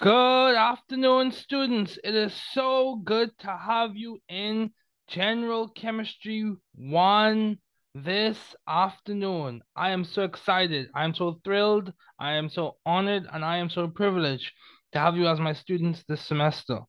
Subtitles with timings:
[0.00, 2.00] Good afternoon, students.
[2.02, 4.72] It is so good to have you in
[5.06, 7.58] General Chemistry 1
[7.94, 9.62] this afternoon.
[9.76, 10.88] I am so excited.
[10.96, 11.92] I am so thrilled.
[12.18, 14.50] I am so honored and I am so privileged
[14.94, 16.80] to have you as my students this semester.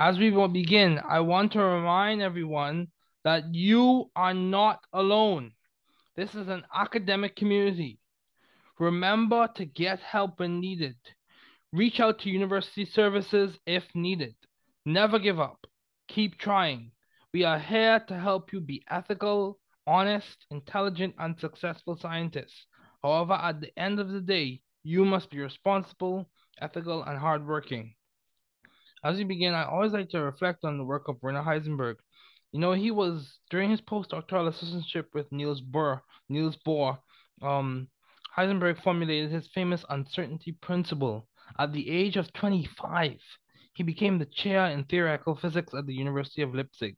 [0.00, 2.88] As we will begin, I want to remind everyone
[3.22, 5.52] that you are not alone.
[6.16, 8.00] This is an academic community.
[8.80, 10.96] Remember to get help when needed.
[11.72, 14.34] Reach out to university services if needed.
[14.84, 15.66] Never give up.
[16.06, 16.92] Keep trying.
[17.32, 22.66] We are here to help you be ethical, honest, intelligent, and successful scientists.
[23.02, 26.28] However, at the end of the day, you must be responsible,
[26.60, 27.94] ethical, and hardworking.
[29.02, 31.96] As we begin, I always like to reflect on the work of Werner Heisenberg.
[32.52, 36.02] You know, he was during his postdoctoral assistantship with Niels Bohr.
[36.28, 36.98] Niels Bohr,
[37.40, 37.88] um,
[38.36, 43.18] Heisenberg formulated his famous uncertainty principle at the age of 25,
[43.74, 46.96] he became the chair in theoretical physics at the University of Leipzig.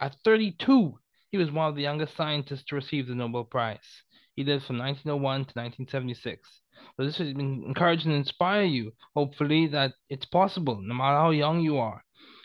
[0.00, 0.98] At 32,
[1.30, 4.02] he was one of the youngest scientists to receive the Nobel Prize.
[4.34, 6.62] He lived from 1901 to 1976.
[6.96, 11.30] So this has been encourage and inspire you, hopefully, that it's possible, no matter how
[11.30, 12.02] young you are.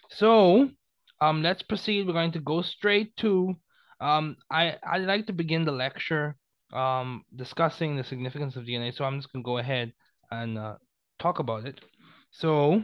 [0.09, 0.69] So,
[1.21, 2.05] um, let's proceed.
[2.05, 3.55] We're going to go straight to,
[3.99, 6.35] um, I, I'd like to begin the lecture
[6.73, 8.95] um, discussing the significance of DNA.
[8.95, 9.94] So I'm just going to go ahead
[10.31, 10.75] and uh,
[11.20, 11.80] talk about it.
[12.31, 12.84] So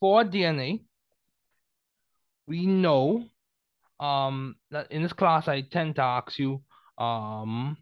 [0.00, 0.84] for DNA,
[2.46, 3.24] we know
[4.00, 6.62] um, that in this class, I tend to ask you
[6.98, 7.76] um,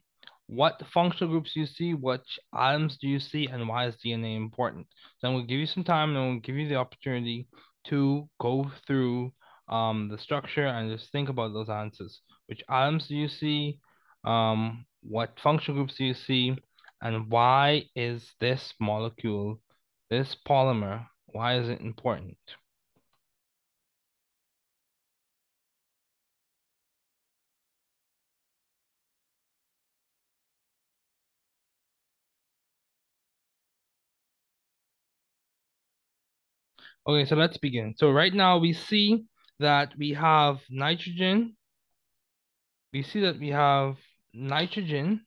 [0.46, 4.86] what functional groups you see, which atoms do you see, and why is DNA important?
[5.22, 7.48] Then we'll give you some time and we'll give you the opportunity
[7.88, 9.32] to go through
[9.68, 12.20] um, the structure and just think about those answers.
[12.46, 13.78] Which atoms do you see?
[14.24, 16.56] Um, what functional groups do you see?
[17.04, 19.60] And why is this molecule,
[20.10, 22.38] this polymer, why is it important?
[37.06, 37.94] Okay, so let's begin.
[37.96, 39.24] So right now we see
[39.58, 41.56] that we have nitrogen.
[42.92, 43.96] We see that we have
[44.32, 45.26] nitrogen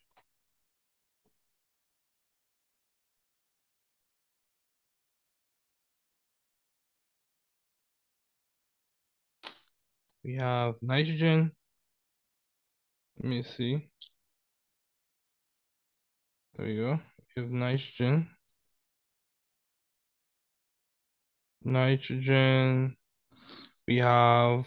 [10.28, 11.54] We have nitrogen.
[13.16, 13.88] Let me see.
[16.58, 17.00] There we go.
[17.38, 18.28] We have nitrogen.
[21.64, 22.98] Nitrogen.
[23.88, 24.66] We have,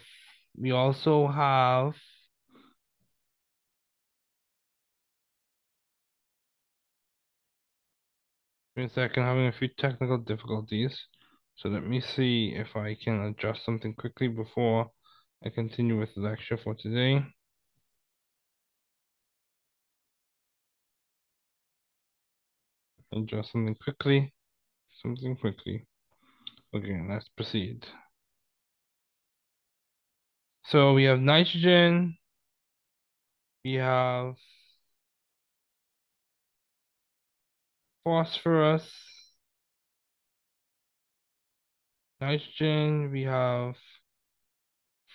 [0.57, 1.93] we also have
[8.75, 11.05] Wait a second, having a few technical difficulties.
[11.57, 14.89] So let me see if I can adjust something quickly before
[15.43, 17.25] I continue with the lecture for today.
[23.11, 24.33] Adjust something quickly.
[25.01, 25.85] Something quickly.
[26.75, 27.85] Okay, let's proceed.
[30.65, 32.17] So we have nitrogen.
[33.65, 34.35] We have
[38.03, 38.89] phosphorus.
[42.21, 43.75] Nitrogen, we have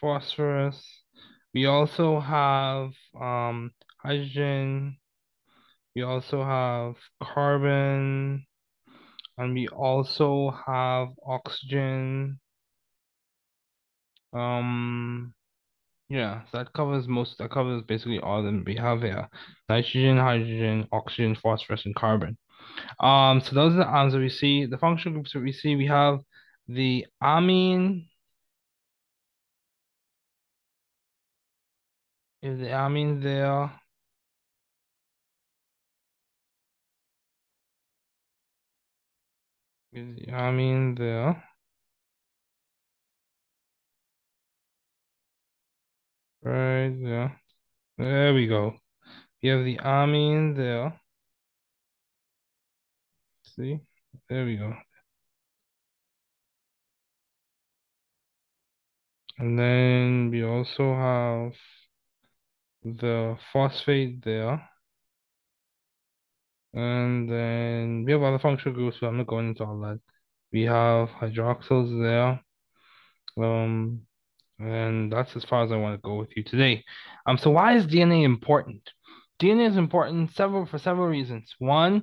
[0.00, 0.82] phosphorus.
[1.54, 2.90] We also have
[3.20, 4.98] um, hydrogen.
[5.94, 8.46] We also have carbon.
[9.38, 12.40] And we also have oxygen.
[14.32, 15.34] Um,
[16.08, 19.28] yeah, that covers most, that covers basically all them we have here.
[19.68, 22.38] Nitrogen, hydrogen, oxygen, phosphorus, and carbon.
[23.00, 24.66] Um, so those are the atoms that we see.
[24.66, 26.20] The functional groups that we see, we have
[26.68, 28.06] the amine,
[32.46, 33.70] is the amine there.
[39.92, 41.42] Is the amine there.
[46.42, 47.40] Right there.
[47.98, 48.74] There we go.
[49.42, 51.00] We have the amine there.
[53.42, 53.80] See?
[54.28, 54.72] There we go.
[59.38, 61.52] And then we also have
[62.94, 64.68] the phosphate there.
[66.72, 70.00] And then we have other functional groups, but I'm not going into all that.
[70.52, 72.40] We have hydroxyls there.
[73.42, 74.02] Um,
[74.58, 76.84] and that's as far as I want to go with you today.
[77.26, 78.90] Um, so why is DNA important?
[79.40, 81.54] DNA is important several for several reasons.
[81.58, 81.96] One,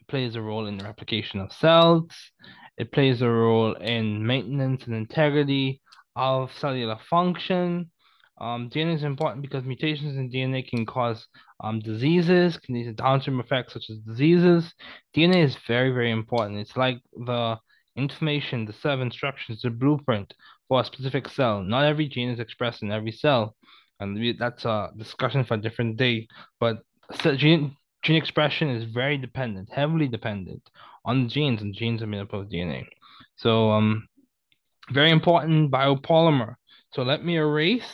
[0.00, 2.10] it plays a role in the replication of cells.
[2.78, 5.82] It plays a role in maintenance and integrity
[6.16, 7.90] of cellular function.
[8.40, 11.26] Um, DNA is important because mutations in DNA can cause
[11.62, 14.72] um, diseases, can lead to downstream effects such as diseases.
[15.14, 16.58] DNA is very, very important.
[16.58, 17.58] It's like the
[17.96, 20.34] information, the set of instructions, the blueprint
[20.68, 21.62] for a specific cell.
[21.62, 23.54] Not every gene is expressed in every cell,
[24.00, 26.26] and we, that's a discussion for a different day.
[26.58, 26.78] But
[27.36, 30.68] gene gene expression is very dependent, heavily dependent
[31.04, 32.84] on the genes, and genes are made up of DNA.
[33.36, 34.08] So, um,
[34.90, 36.56] very important biopolymer.
[36.92, 37.84] So let me erase.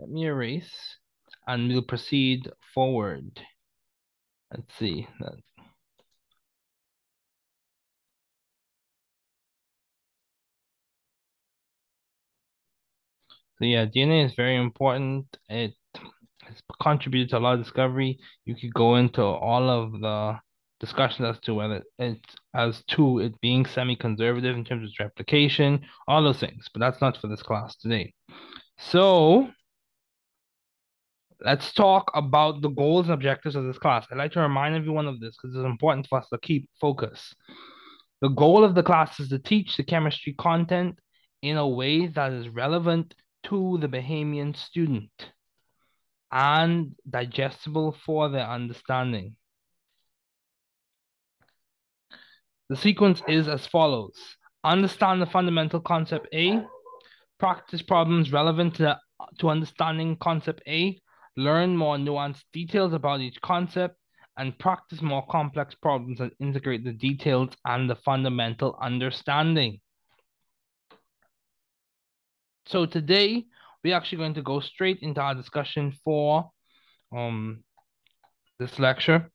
[0.00, 0.98] Let me erase,
[1.46, 3.40] and we'll proceed forward.
[4.52, 5.06] Let's see.
[13.58, 15.26] So yeah, DNA is very important.
[15.48, 15.74] It
[16.42, 18.18] has contributed to a lot of discovery.
[18.44, 20.38] You could go into all of the
[20.78, 25.86] discussions as to whether it's as to it being semi-conservative in terms of its replication,
[26.06, 26.68] all those things.
[26.72, 28.12] But that's not for this class today.
[28.76, 29.48] So
[31.40, 34.06] let's talk about the goals and objectives of this class.
[34.10, 37.34] I'd like to remind everyone of this because it's important for us to keep focus.
[38.20, 40.98] The goal of the class is to teach the chemistry content
[41.42, 45.10] in a way that is relevant to the Bahamian student
[46.32, 49.36] and digestible for their understanding.
[52.68, 54.18] The sequence is as follows.
[54.64, 56.64] Understand the fundamental concept A,
[57.38, 58.98] practice problems relevant to,
[59.38, 60.98] to understanding concept A,
[61.36, 63.96] learn more nuanced details about each concept,
[64.38, 69.80] and practice more complex problems that integrate the details and the fundamental understanding.
[72.66, 73.46] So today,
[73.82, 76.50] we're actually going to go straight into our discussion for
[77.16, 77.62] um,
[78.58, 79.30] this lecture.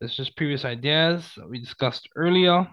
[0.00, 2.68] Is just previous ideas that we discussed earlier.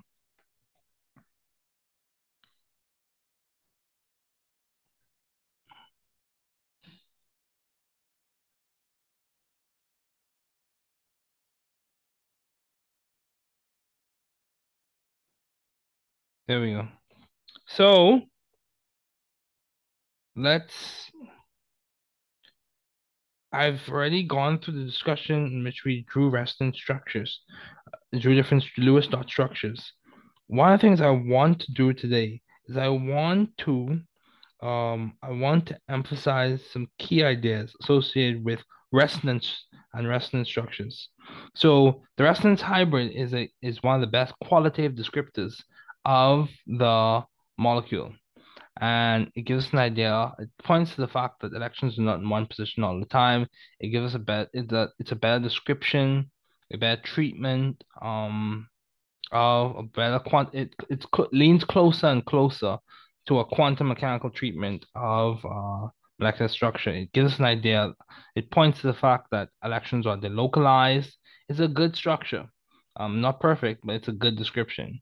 [16.48, 16.88] There we go.
[17.68, 18.22] So
[20.36, 21.12] let's
[23.54, 27.42] I've already gone through the discussion in which we drew resonance structures,
[27.88, 29.94] uh, drew different Lewis dot structures.
[30.48, 34.02] One of the things I want to do today is I want to
[34.62, 38.62] um I want to emphasize some key ideas associated with
[38.92, 41.10] resonance and resonance structures.
[41.56, 45.54] So the resonance hybrid is a is one of the best qualitative descriptors
[46.06, 47.24] of the
[47.58, 48.14] molecule
[48.82, 50.34] and it gives us an idea.
[50.40, 53.48] It points to the fact that electrons are not in one position all the time.
[53.80, 56.32] It gives us a better it's a, it's a better description,
[56.74, 58.68] a better treatment, um,
[59.32, 60.50] of a better quant.
[60.54, 62.78] It it leans closer and closer
[63.28, 65.88] to a quantum mechanical treatment of uh,
[66.20, 66.90] molecular structure.
[66.90, 67.94] It gives us an idea.
[68.36, 71.12] It points to the fact that electrons are delocalized.
[71.48, 72.48] It's a good structure.
[72.96, 75.02] Um, not perfect, but it's a good description.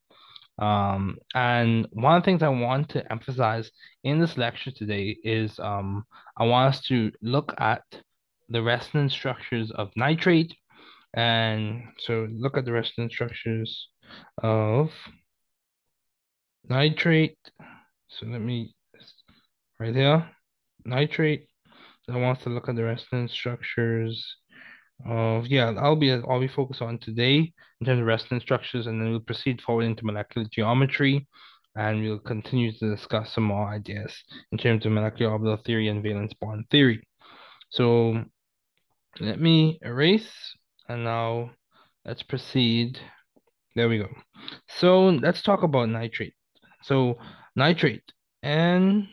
[0.61, 3.71] Um, and one of the things I want to emphasize
[4.03, 6.05] in this lecture today is um,
[6.37, 7.81] I want us to look at
[8.47, 10.55] the resonance structures of nitrate.
[11.15, 13.89] And so look at the resonance structures
[14.41, 14.91] of
[16.69, 17.39] nitrate.
[18.07, 18.75] So let me,
[19.79, 20.29] right here,
[20.85, 21.47] nitrate.
[22.07, 24.35] I want us to look at the resonance structures
[25.05, 29.01] of yeah, I'll be I'll be focused on today in terms of resonance structures, and
[29.01, 31.27] then we'll proceed forward into molecular geometry,
[31.75, 34.13] and we'll continue to discuss some more ideas
[34.51, 37.01] in terms of molecular orbital theory and valence bond theory.
[37.69, 38.23] So
[39.19, 40.31] let me erase,
[40.87, 41.51] and now
[42.05, 42.99] let's proceed.
[43.75, 44.09] There we go.
[44.67, 46.33] So let's talk about nitrate.
[46.83, 47.17] So
[47.55, 48.03] nitrate,
[48.43, 49.07] N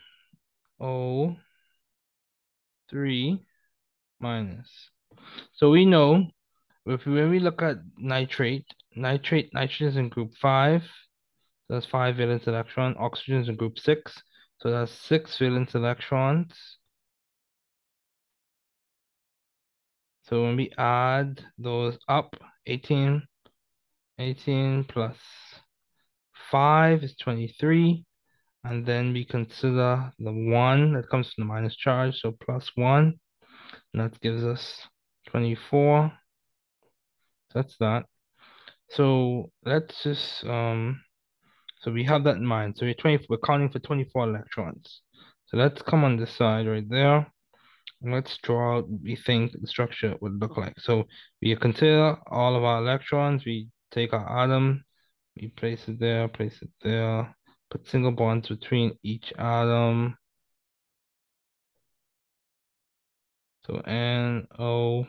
[0.80, 1.36] O
[2.90, 3.40] three
[4.20, 4.68] minus
[5.52, 6.26] so we know
[6.86, 8.66] if when we look at nitrate,
[8.96, 10.82] nitrate, nitrogen is in group five.
[11.66, 12.96] So that's five valence electron.
[12.98, 14.22] Oxygen is in group six.
[14.60, 16.54] So that's six valence electrons.
[20.28, 22.34] So when we add those up,
[22.66, 23.22] 18,
[24.18, 25.16] 18 plus
[26.50, 28.04] 5 is 23.
[28.64, 33.14] And then we consider the 1 that comes from the minus charge, so plus 1.
[33.94, 34.86] And that gives us
[35.30, 36.12] 24.
[37.54, 38.04] That's that.
[38.90, 41.00] So let's just, um,
[41.80, 42.76] so we have that in mind.
[42.76, 45.02] So we're 20, we're counting for 24 electrons.
[45.46, 47.26] So let's come on this side right there.
[48.02, 50.78] let's draw out we think the structure would look like.
[50.80, 51.04] So
[51.42, 54.84] we consider all of our electrons, we take our atom,
[55.36, 57.34] we place it there, place it there,
[57.70, 60.16] put single bonds between each atom.
[63.66, 65.06] So N O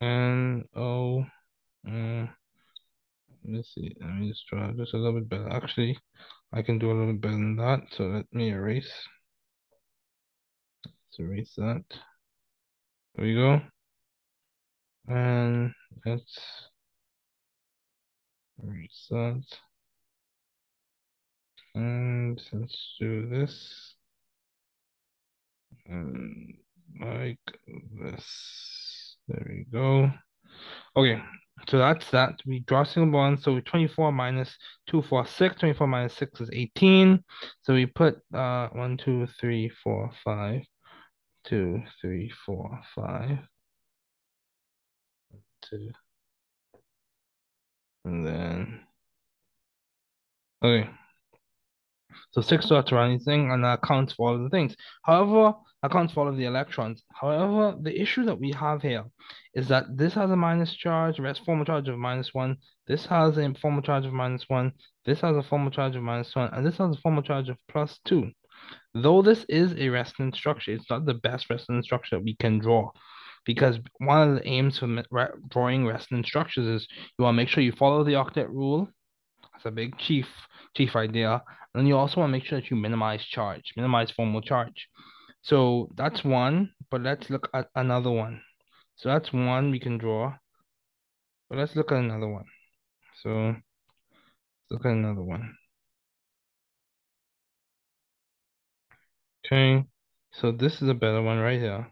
[0.00, 1.24] N O
[1.86, 2.28] mm,
[3.44, 5.48] let's see, let me just draw just a little bit better.
[5.48, 5.98] Actually,
[6.52, 7.80] I can do a little bit better than that.
[7.90, 8.92] So let me erase.
[10.84, 11.84] Let's erase that.
[13.14, 13.60] There we go.
[15.08, 15.72] And
[16.06, 16.38] let's
[18.62, 19.42] erase that.
[21.74, 23.94] And let's do this.
[25.86, 26.54] And
[27.00, 27.38] like
[28.00, 28.87] this.
[29.28, 30.10] There we go.
[30.96, 31.22] Okay,
[31.68, 32.40] so that's that.
[32.46, 33.40] We draw single bond.
[33.40, 34.56] So 24 minus
[34.88, 35.56] 2, 4, 6.
[35.56, 37.22] 24 minus 6 is 18.
[37.62, 40.62] So we put uh 1, 2, 3, 4, 5.
[41.44, 43.38] 2, 3, 4, 5.
[45.70, 45.90] 2.
[48.04, 48.80] And then,
[50.62, 50.88] okay.
[52.32, 54.76] So six dots or anything, and that accounts for all the things.
[55.02, 57.02] However, accounts for all of the electrons.
[57.12, 59.04] However, the issue that we have here
[59.54, 62.56] is that this has a minus charge, rest formal charge of minus one.
[62.86, 64.72] This has a formal charge of minus one.
[65.04, 67.58] This has a formal charge of minus one, and this has a formal charge of
[67.68, 68.30] plus two.
[68.94, 72.90] Though this is a resonance structure, it's not the best resonance structure we can draw
[73.48, 75.02] because one of the aims for
[75.48, 78.88] drawing resonance structures is you want to make sure you follow the octet rule.
[79.52, 80.26] That's a big chief
[80.76, 81.42] chief idea.
[81.74, 84.88] And you also want to make sure that you minimize charge, minimize formal charge.
[85.42, 86.30] So that's mm.
[86.30, 88.42] one, but let's look at another one.
[88.96, 90.34] So that's one we can draw.
[91.48, 92.44] But let's look at another one.
[93.22, 95.54] So let's look at another one.
[99.46, 99.84] Okay,
[100.32, 101.90] so this is a better one right here.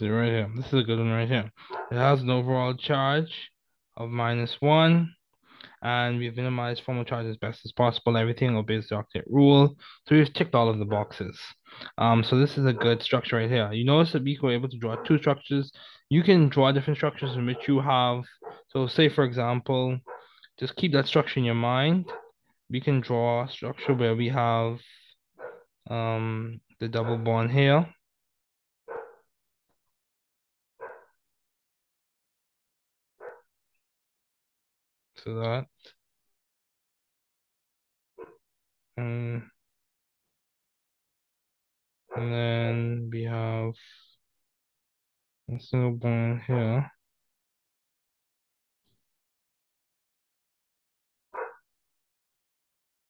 [0.00, 0.50] Right here.
[0.56, 1.52] This is a good one right here.
[1.92, 3.50] It has an overall charge
[3.96, 5.14] of minus one,
[5.82, 8.16] and we've minimized formal charge as best as possible.
[8.16, 9.76] Everything obeys the octet rule.
[10.06, 11.38] So we've ticked all of the boxes.
[11.96, 13.72] Um, so this is a good structure right here.
[13.72, 15.70] You notice that we were able to draw two structures.
[16.10, 18.24] You can draw different structures in which you have,
[18.70, 20.00] so say for example,
[20.58, 22.10] just keep that structure in your mind.
[22.68, 24.80] We can draw a structure where we have
[25.88, 27.86] um, the double bond here.
[35.24, 35.64] So that.
[38.98, 39.50] Um,
[42.14, 43.72] and then we have
[45.50, 46.90] a single bond here.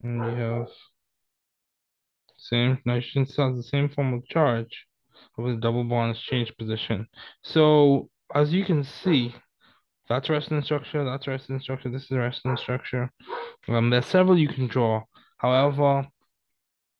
[0.05, 0.69] And we have
[2.37, 4.87] same nitrogen has the same formal charge
[5.37, 7.09] with double bonds change position.
[7.43, 9.35] So as you can see,
[10.09, 13.11] that's resonance structure, that's resonance structure, this is a resonance structure.
[13.69, 15.03] Um, there's several you can draw.
[15.39, 16.07] However,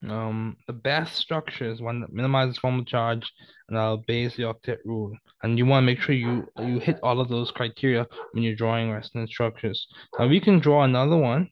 [0.09, 3.31] um, the best structure is one that minimizes formal charge
[3.69, 5.15] and obeys the octet rule.
[5.41, 8.55] And you want to make sure you you hit all of those criteria when you're
[8.55, 9.87] drawing resonance structures.
[10.19, 11.49] Now we can draw another one,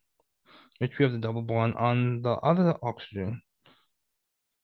[0.79, 3.41] which we have the double bond on the other oxygen.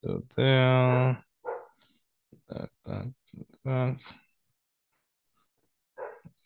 [0.04, 1.22] So there,
[2.48, 3.12] that, that,
[3.64, 3.96] that,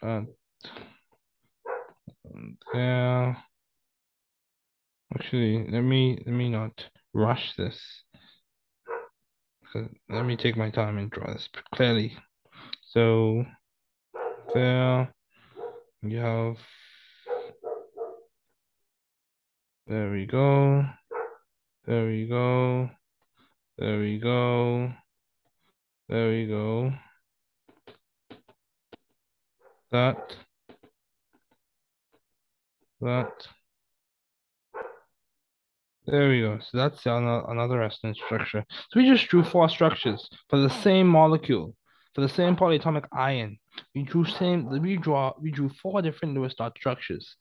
[0.04, 0.26] that,
[2.72, 3.36] there.
[5.14, 7.80] Actually, let me let me not rush this.
[9.74, 12.16] Uh, let me take my time and draw this clearly.
[12.92, 13.44] So
[14.54, 15.12] there
[16.02, 16.56] you have
[19.86, 20.82] there we go.
[21.86, 22.88] There we go.
[23.76, 24.92] There we go.
[26.08, 26.92] There we go.
[29.94, 30.34] That.
[33.00, 33.46] That.
[36.06, 36.58] There we go.
[36.58, 38.64] So that's another resonance structure.
[38.90, 41.76] So we just drew four structures for the same molecule,
[42.12, 43.56] for the same polyatomic ion.
[43.94, 44.68] We drew same.
[44.82, 45.32] We draw.
[45.40, 47.36] We drew four different Lewis dot structures.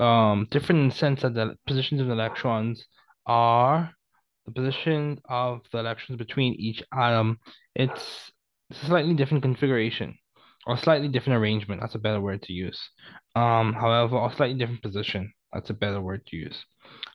[0.00, 2.84] Um, different in the sense that the positions of the electrons
[3.26, 3.92] are
[4.44, 7.38] the position of the electrons between each atom,
[7.76, 8.32] it's,
[8.72, 10.18] slightly different configuration
[10.66, 11.80] or slightly different arrangement.
[11.80, 12.80] That's a better word to use.
[13.34, 15.32] Um, however, or slightly different position.
[15.52, 16.64] That's a better word to use.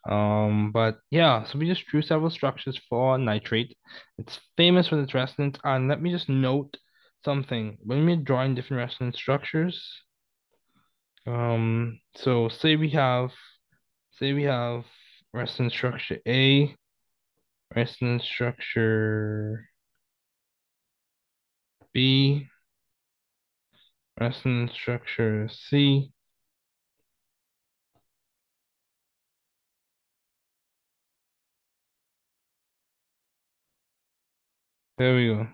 [0.09, 3.77] Um, but yeah, so we just drew several structures for nitrate.
[4.17, 5.57] It's famous for its resonance.
[5.63, 6.77] And let me just note
[7.23, 7.77] something.
[7.83, 9.85] When we're drawing different resonance structures,
[11.27, 13.31] um, so say we have,
[14.11, 14.85] say we have
[15.33, 16.75] resonance structure A,
[17.75, 19.67] resonance structure
[21.93, 22.47] B,
[24.19, 26.13] resonance structure C,
[34.97, 35.47] There we go.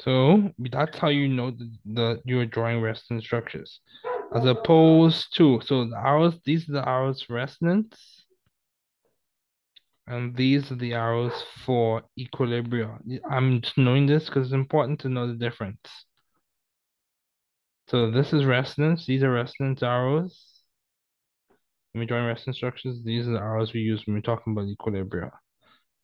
[0.00, 3.80] So that's how you know the, the you're drawing resonance structures.
[4.34, 8.24] As opposed to, so the arrows, these are the arrows resonance.
[10.08, 12.98] And these are the arrows for equilibrium.
[13.30, 15.78] I'm just knowing this because it's important to know the difference.
[17.88, 19.06] So this is resonance.
[19.06, 20.38] These are resonance arrows.
[21.92, 24.68] When we drawing resonance structures, these are the arrows we use when we're talking about
[24.68, 25.30] equilibrium.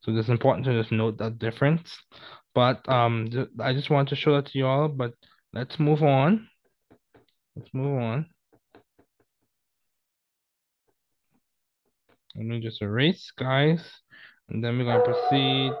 [0.01, 1.95] So it's important to just note that difference.
[2.55, 5.13] But um, I just want to show that to you all, but
[5.53, 6.47] let's move on.
[7.55, 8.25] Let's move on.
[12.35, 13.87] Let me just erase, guys.
[14.49, 15.71] And then we're going to proceed.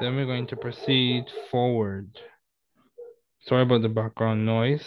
[0.00, 2.10] Then we're going to proceed forward.
[3.46, 4.84] Sorry about the background noise.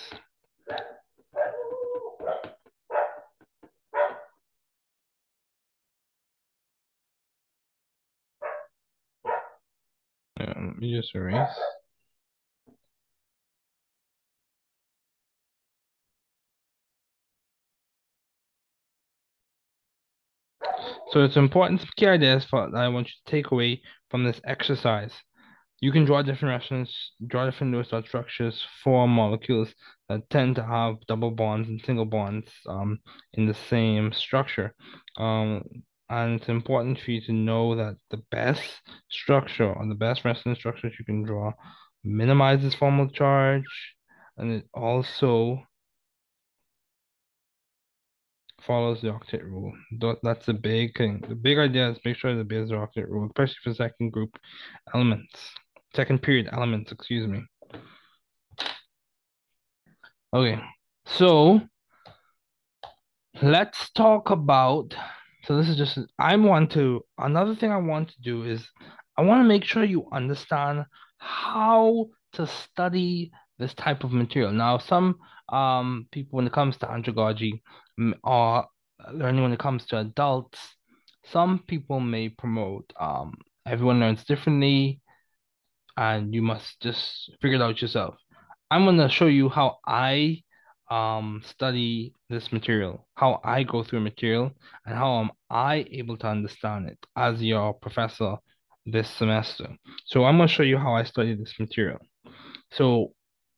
[10.37, 11.47] Yeah, let me just erase.
[21.11, 24.41] So it's important to key ideas for I want you to take away from this
[24.43, 25.13] exercise.
[25.81, 29.73] You can draw different resonance, draw different Lewis dot structures for molecules
[30.10, 32.99] that tend to have double bonds and single bonds um,
[33.34, 34.73] in the same structure.
[35.17, 35.63] Um,
[36.10, 40.60] and it's important for you to know that the best structure or the best resonance
[40.60, 41.53] structures you can draw
[42.03, 43.95] minimizes formal charge
[44.38, 45.62] and it also
[48.62, 49.73] follows the octet rule.
[50.23, 51.23] That's the big thing.
[51.27, 54.38] The big idea is make sure the obeys the octet rule, especially for second group
[54.93, 55.34] elements,
[55.95, 57.43] second period elements, excuse me.
[60.34, 60.60] Okay,
[61.06, 61.62] so
[63.41, 64.93] let's talk about
[65.43, 68.67] so this is just, I want to, another thing I want to do is
[69.17, 70.86] I want to make sure you understand
[71.17, 74.52] how to study this type of material.
[74.52, 75.17] Now, some
[75.52, 77.62] um people, when it comes to andragogy
[78.23, 78.67] or
[79.12, 80.60] learning when it comes to adults,
[81.25, 83.34] some people may promote um
[83.65, 85.02] everyone learns differently
[85.99, 88.15] and you must just figure it out yourself.
[88.71, 90.43] I'm going to show you how I
[90.89, 94.51] um study this material, how I go through material,
[94.85, 98.38] and how am I able to understand it as your professor
[98.85, 99.67] this semester.
[100.05, 101.99] So I'm going to show you how I study this material.
[102.71, 103.13] So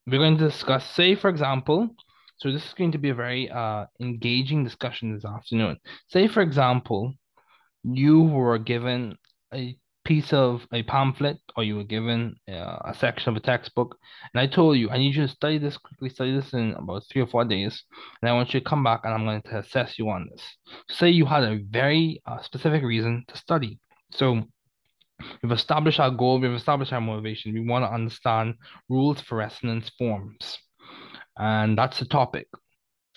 [0.08, 1.90] we're going to discuss, say for example,
[2.38, 5.78] so this is going to be a very uh engaging discussion this afternoon.
[6.08, 7.14] Say for example,
[7.84, 9.18] you were given
[9.54, 9.78] a
[10.12, 13.98] piece of a pamphlet or you were given uh, a section of a textbook
[14.34, 17.04] and I told you I need you to study this quickly study this in about
[17.10, 17.84] three or four days
[18.22, 20.44] and I want you to come back and I'm going to assess you on this.
[20.90, 23.80] Say you had a very uh, specific reason to study.
[24.12, 24.44] So
[25.42, 28.56] we've established our goal we've established our motivation we want to understand
[28.90, 30.58] rules for resonance forms
[31.38, 32.48] and that's the topic.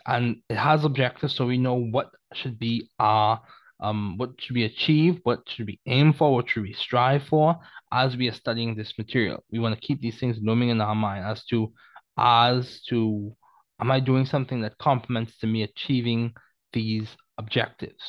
[0.07, 3.41] And it has objectives so we know what should be our
[3.85, 7.59] um, what should be achieved, what should we aim for, what should we strive for
[7.93, 9.45] as we are studying this material.
[9.53, 11.73] We want to keep these things looming in our mind as to
[12.17, 13.37] as to
[13.81, 16.33] am I doing something that complements to me achieving
[16.73, 18.05] these objectives?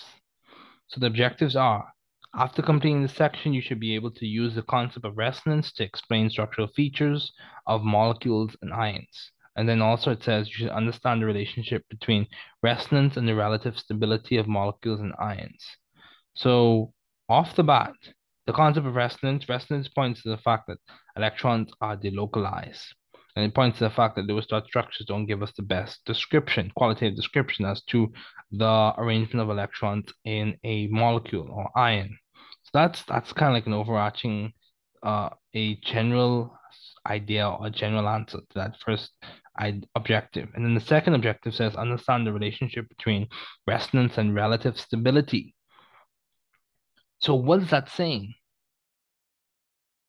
[0.87, 1.85] So the objectives are
[2.37, 5.83] after completing the section, you should be able to use the concept of resonance to
[5.83, 7.31] explain structural features
[7.65, 9.31] of molecules and ions.
[9.55, 12.27] And then also it says you should understand the relationship between
[12.61, 15.65] resonance and the relative stability of molecules and ions.
[16.35, 16.93] So
[17.29, 17.93] off the bat,
[18.45, 20.77] the concept of resonance, resonance points to the fact that
[21.15, 22.85] electrons are delocalized.
[23.35, 26.05] And it points to the fact that Lewis dot structures don't give us the best
[26.05, 28.11] description, qualitative description as to
[28.51, 32.17] the arrangement of electrons in a molecule or ion.
[32.63, 34.53] So that's that's kind of like an overarching
[35.03, 36.57] uh a general
[37.05, 39.11] idea or general answer to that first
[39.95, 40.49] objective.
[40.53, 43.27] And then the second objective says understand the relationship between
[43.67, 45.55] resonance and relative stability.
[47.19, 48.33] So what is that saying?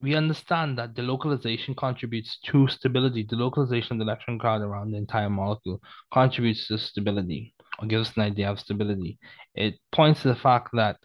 [0.03, 3.27] We understand that the localization contributes to stability.
[3.29, 5.81] The localization of the electron cloud around the entire molecule
[6.13, 9.19] contributes to stability or gives us an idea of stability.
[9.55, 10.99] It points to the fact that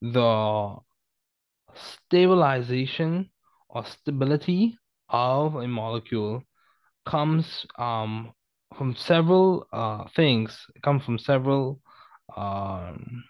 [0.00, 0.76] the
[1.74, 3.30] stabilization
[3.68, 6.42] or stability of a molecule
[7.06, 8.32] comes um,
[8.76, 10.66] from several uh, things.
[10.74, 11.80] It comes from several
[12.36, 13.24] um,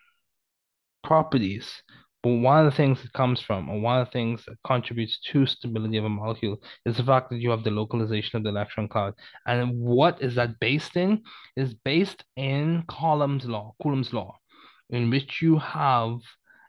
[1.05, 1.83] properties.
[2.23, 5.21] But one of the things it comes from, or one of the things that contributes
[5.31, 8.49] to stability of a molecule, is the fact that you have the localization of the
[8.49, 9.15] electron cloud.
[9.47, 11.23] And what is that based in?
[11.57, 14.37] Is based in Coulomb's law, Coulomb's law,
[14.91, 16.19] in which you have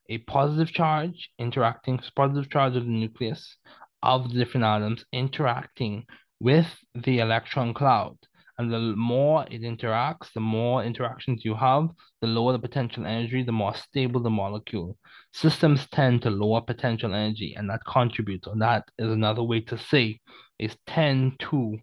[0.07, 3.57] a positive charge interacting, positive charge of the nucleus
[4.03, 6.05] of the different atoms interacting
[6.39, 8.17] with the electron cloud.
[8.57, 13.41] And the more it interacts, the more interactions you have, the lower the potential energy,
[13.41, 14.97] the more stable the molecule.
[15.31, 19.77] Systems tend to lower potential energy, and that contributes, or that is another way to
[19.77, 20.19] say,
[20.59, 21.77] is tend to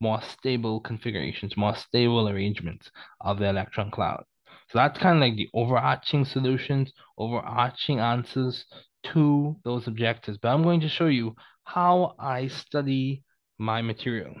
[0.00, 4.24] more stable configurations, more stable arrangements of the electron cloud.
[4.70, 8.64] So that's kind of like the overarching solutions, overarching answers
[9.04, 10.38] to those objectives.
[10.38, 13.22] But I'm going to show you how I study
[13.58, 14.34] my material.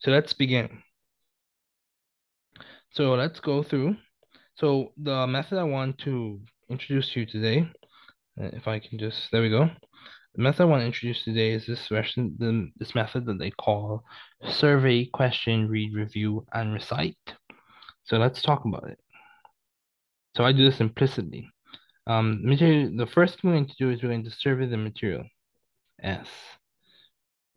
[0.00, 0.82] So let's begin.
[2.90, 3.96] So let's go through.
[4.54, 7.70] So the method I want to introduce to you today,
[8.40, 9.70] uh, if I can just, there we go.
[10.34, 14.04] The method I want to introduce today is this the, this method that they call
[14.48, 17.16] survey, question, read, review, and recite.
[18.04, 18.98] So let's talk about it.
[20.36, 21.48] So I do this implicitly.
[22.06, 24.76] Um, material, the first thing we're going to do is we're going to survey the
[24.76, 25.24] material.
[26.02, 26.28] S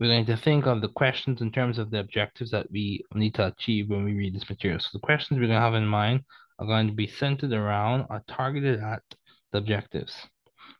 [0.01, 3.35] we're going to think of the questions in terms of the objectives that we need
[3.35, 4.79] to achieve when we read this material.
[4.79, 6.21] So the questions we're going to have in mind
[6.57, 9.03] are going to be centered around or targeted at
[9.51, 10.11] the objectives.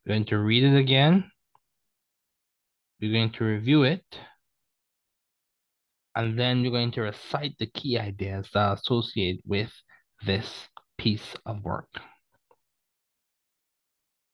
[0.04, 1.30] We're going to read it again.
[3.00, 4.04] We're going to review it.
[6.16, 9.72] And then we're going to recite the key ideas that are associated with
[10.26, 10.52] this
[10.98, 11.90] piece of work.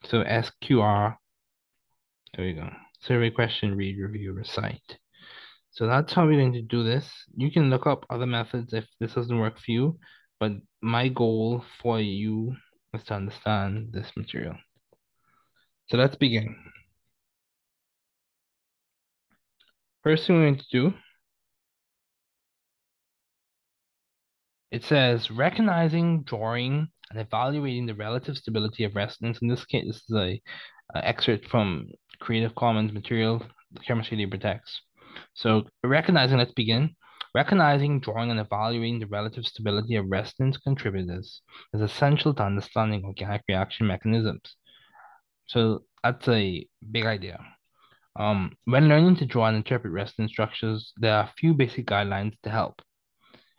[0.06, 1.18] So SQR,
[2.38, 2.70] there we go
[3.08, 4.98] survey question, read, review, recite.
[5.72, 7.10] So that's how we're going to do this.
[7.36, 10.00] You can look up other methods if this doesn't work for you,
[10.40, 12.56] but my goal for you
[12.94, 14.56] is to understand this material.
[15.90, 16.56] So let's begin.
[20.04, 20.94] First thing we're going to do,
[24.72, 29.40] it says recognizing, drawing, and evaluating the relative stability of resonance.
[29.42, 30.42] In this case, this is a,
[30.96, 31.88] a excerpt from
[32.20, 34.82] Creative Commons material, the chemistry text.
[35.34, 36.96] So recognizing, let's begin.
[37.36, 41.42] Recognizing, drawing, and evaluating the relative stability of resonance contributors
[41.74, 44.56] is essential to understanding organic reaction mechanisms.
[45.46, 47.40] So that's a big idea.
[48.18, 52.34] Um, when learning to draw and interpret resonance structures, there are a few basic guidelines
[52.44, 52.82] to help.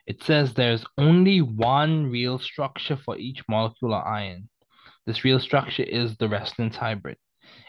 [0.07, 4.49] It says there's only one real structure for each molecule or ion.
[5.07, 7.19] This real structure is the resonance hybrid.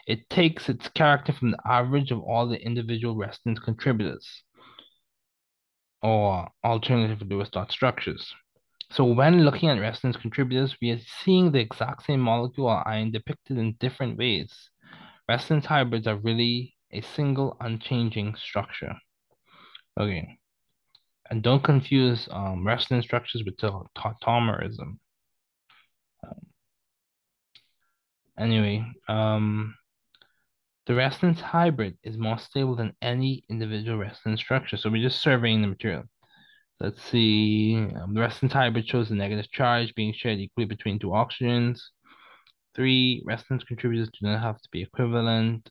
[0.06, 4.42] It takes its character from the average of all the individual resonance contributors,
[6.02, 8.34] or alternative Lewis dot structures.
[8.90, 13.12] So when looking at resonance contributors, we are seeing the exact same molecule or ion
[13.12, 14.70] depicted in different ways.
[15.28, 18.96] Resonance hybrids are really a single unchanging structure.
[19.98, 20.38] Okay.
[21.30, 24.98] And don't confuse um, resonance structures with tautomerism.
[26.26, 26.46] Um,
[28.40, 29.74] anyway, um,
[30.86, 34.76] the resonance hybrid is more stable than any individual resonance structure.
[34.76, 36.04] So we're just surveying the material.
[36.80, 37.76] Let's see.
[37.76, 41.80] Um, the resonance hybrid shows a negative charge being shared equally between two oxygens.
[42.74, 45.68] Three, resonance contributors do not have to be equivalent.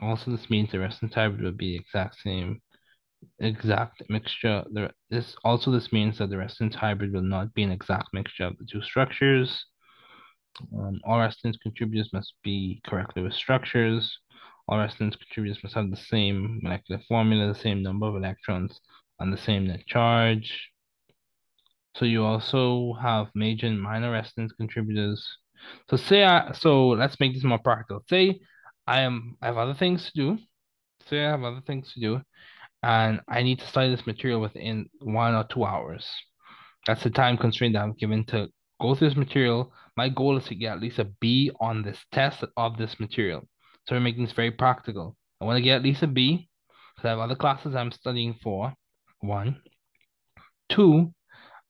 [0.00, 2.60] Also, this means the resonance hybrid will be the exact same
[3.38, 4.64] exact mixture.
[4.72, 8.44] The, this also this means that the resonance hybrid will not be an exact mixture
[8.44, 9.66] of the two structures.
[10.76, 14.18] Um, all resonance contributors must be correctly with structures.
[14.68, 18.80] All resonance contributors must have the same molecular formula, the same number of electrons,
[19.18, 20.70] and the same net charge.
[21.96, 25.26] So you also have major and minor resonance contributors.
[25.88, 28.02] So say I so let's make this more practical.
[28.08, 28.40] Say
[28.86, 30.38] I am I have other things to do.
[31.08, 32.20] Say I have other things to do,
[32.82, 36.06] and I need to study this material within one or two hours.
[36.86, 38.48] That's the time constraint that I'm given to
[38.84, 39.72] go through this material.
[39.96, 43.48] My goal is to get at least a B on this test of this material.
[43.86, 45.16] So we're making this very practical.
[45.40, 46.48] I want to get at least a B
[46.94, 48.72] because I have other classes I'm studying for.
[49.20, 49.62] One.
[50.68, 51.12] Two,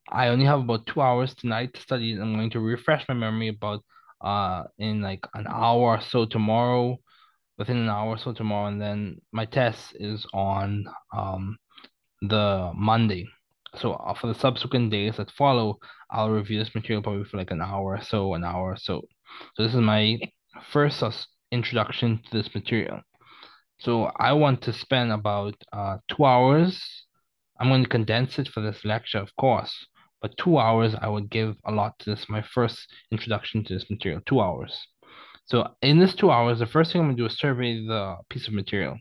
[0.08, 2.12] I only have about two hours tonight to study.
[2.12, 3.80] I'm going to refresh my memory about
[4.20, 6.98] uh in like an hour or so tomorrow,
[7.58, 11.56] within an hour or so tomorrow, and then my test is on um
[12.22, 13.26] the Monday.
[13.80, 15.78] So uh, for the subsequent days that follow,
[16.10, 19.02] I'll review this material probably for like an hour or so, an hour or so.
[19.54, 20.18] So this is my
[20.70, 21.02] first
[21.50, 23.00] introduction to this material.
[23.78, 26.80] So I want to spend about uh, two hours.
[27.60, 29.74] I'm going to condense it for this lecture, of course,
[30.22, 32.78] but two hours I would give a lot to this, my first
[33.10, 34.78] introduction to this material, two hours.
[35.46, 38.16] So in this two hours, the first thing I'm going to do is survey the
[38.30, 38.96] piece of material.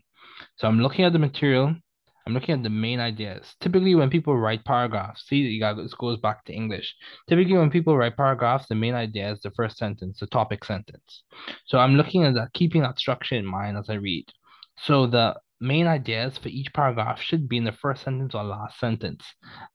[0.56, 1.76] So I'm looking at the material,
[2.26, 3.54] I'm looking at the main ideas.
[3.60, 6.94] Typically, when people write paragraphs, see, you got this goes back to English.
[7.28, 11.22] Typically, when people write paragraphs, the main idea is the first sentence, the topic sentence.
[11.66, 14.24] So I'm looking at that, keeping that structure in mind as I read.
[14.78, 18.78] So the main ideas for each paragraph should be in the first sentence or last
[18.78, 19.24] sentence.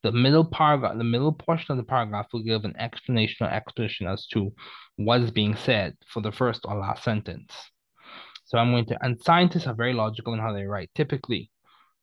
[0.03, 4.07] The middle paragraph, the middle portion of the paragraph will give an explanation or exposition
[4.07, 4.51] as to
[4.95, 7.53] what is being said for the first or last sentence.
[8.45, 10.89] So I'm going to, and scientists are very logical in how they write.
[10.95, 11.51] Typically,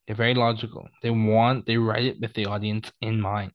[0.07, 0.89] they're very logical.
[1.03, 3.53] They want, they write it with the audience in mind.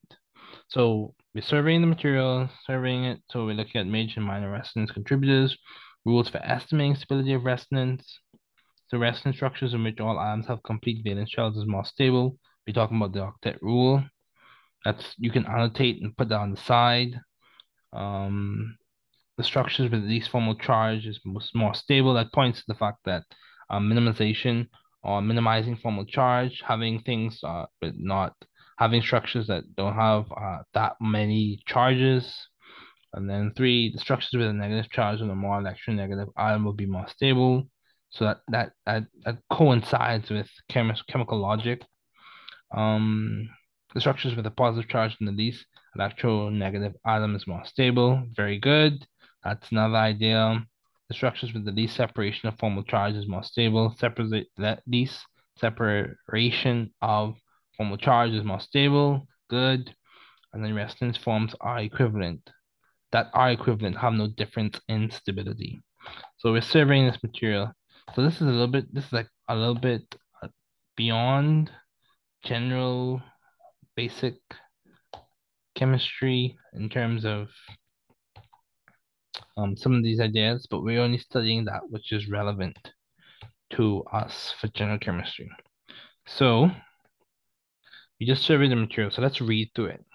[0.68, 3.20] So we're surveying the material, surveying it.
[3.30, 5.58] So we're looking at major and minor resonance contributors,
[6.06, 8.20] rules for estimating stability of resonance.
[8.90, 12.38] So resonance structures in which all atoms have complete valence shells is more stable.
[12.68, 14.04] We're talking about the octet rule.
[14.84, 17.20] That's you can annotate and put that on the side.
[17.94, 18.78] Um,
[19.38, 22.14] the structures with the least formal charge is most, more stable.
[22.14, 23.24] That points to the fact that
[23.70, 24.68] um, minimization
[25.04, 28.34] or minimizing formal charge, having things uh, with not
[28.78, 32.36] having structures that don't have uh, that many charges.
[33.14, 36.74] And then three, the structures with a negative charge and a more electronegative ion will
[36.74, 37.68] be more stable.
[38.10, 41.84] So that that that, that coincides with chemi chemical logic.
[42.76, 43.50] Um,
[43.94, 45.66] the structures with a positive charge and the least
[45.98, 48.24] electronegative atom is more stable.
[48.36, 49.06] Very good.
[49.44, 50.66] That's another idea.
[51.12, 53.94] The structures with the least separation of formal charge is more stable.
[54.00, 55.20] Separate that least
[55.58, 57.36] separation of
[57.76, 59.28] formal charge is more stable.
[59.50, 59.94] Good.
[60.54, 62.50] And then resonance forms are equivalent.
[63.12, 65.82] That are equivalent have no difference in stability.
[66.38, 67.74] So we're surveying this material.
[68.16, 68.94] So this is a little bit.
[68.94, 70.48] This is like a little bit uh,
[70.96, 71.72] beyond
[72.46, 73.22] general
[73.98, 74.36] basic
[75.76, 77.50] chemistry in terms of
[79.58, 82.78] um, some of these ideas, but we're only studying that which is relevant
[83.72, 85.50] to us for general chemistry.
[86.26, 86.70] So
[88.20, 89.12] we just surveyed the material.
[89.12, 90.06] So let's read through it.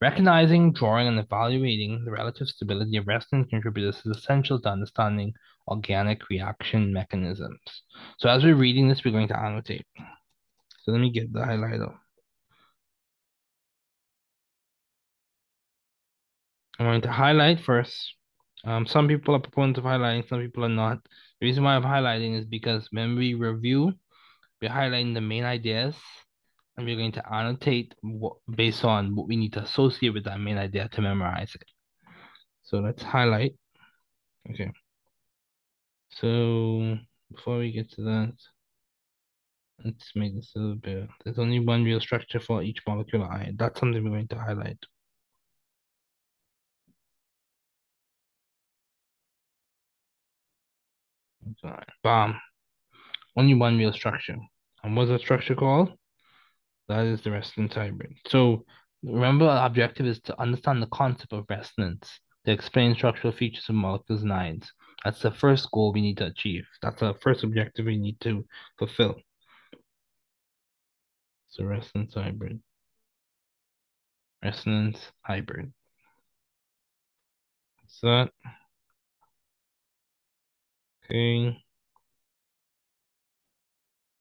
[0.00, 5.32] Recognizing, drawing, and evaluating the relative stability of resonance contributors is essential to understanding
[5.68, 7.58] organic reaction mechanisms.
[8.18, 9.86] So as we're reading this, we're going to annotate.
[10.82, 11.94] So let me get the highlighter.
[16.78, 18.14] I'm going to highlight first
[18.66, 20.98] um, some people are proponents of highlighting, some people are not.
[21.40, 23.92] The reason why I'm highlighting is because when we review,
[24.60, 25.94] we're highlighting the main ideas
[26.76, 30.40] and we're going to annotate what, based on what we need to associate with that
[30.40, 31.64] main idea to memorize it.
[32.64, 33.54] So let's highlight.
[34.50, 34.72] Okay.
[36.10, 36.98] So
[37.32, 38.32] before we get to that,
[39.84, 41.08] let's make this a little bit.
[41.24, 43.54] There's only one real structure for each molecular ion.
[43.56, 44.78] That's something we're going to highlight.
[52.02, 52.40] Bam.
[53.36, 54.36] Only one real structure.
[54.82, 55.92] And what's that structure called?
[56.88, 58.14] That is the resonance hybrid.
[58.28, 58.64] So
[59.02, 63.74] remember our objective is to understand the concept of resonance, to explain structural features of
[63.74, 64.70] molecules and ions.
[65.04, 66.66] That's the first goal we need to achieve.
[66.82, 68.44] That's the first objective we need to
[68.78, 69.16] fulfill.
[71.48, 72.60] So resonance hybrid.
[74.42, 75.72] Resonance hybrid.
[77.88, 78.30] So that
[81.08, 81.62] Okay.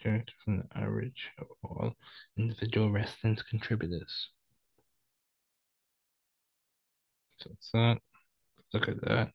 [0.02, 1.96] Character from the average of all
[2.38, 4.30] individual resonance contributors.
[7.38, 7.98] So it's that.
[8.74, 9.32] Look at that.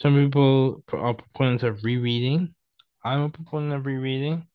[0.00, 2.54] Some people are proponents of rereading.
[3.04, 4.46] I'm a proponent of rereading.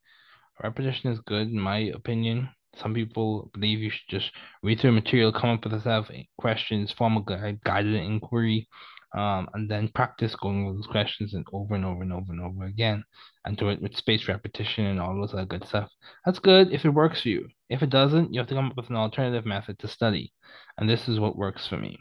[0.62, 2.50] Repetition is good, in my opinion.
[2.76, 4.32] Some people believe you should just
[4.64, 8.68] read through material, come up with yourself questions, form a guide, guided inquiry,
[9.16, 12.42] um, and then practice going over those questions and over and over and over and
[12.42, 13.04] over again,
[13.46, 15.90] and do it with spaced repetition and all those other good stuff.
[16.26, 17.48] That's good if it works for you.
[17.70, 20.34] If it doesn't, you have to come up with an alternative method to study,
[20.78, 22.00] and this is what works for me.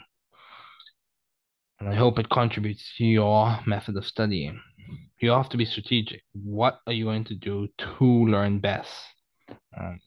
[1.81, 4.61] And I hope it contributes to your method of studying.
[5.21, 6.23] You have to be strategic.
[6.33, 8.93] What are you going to do to learn best?
[9.79, 10.01] Um,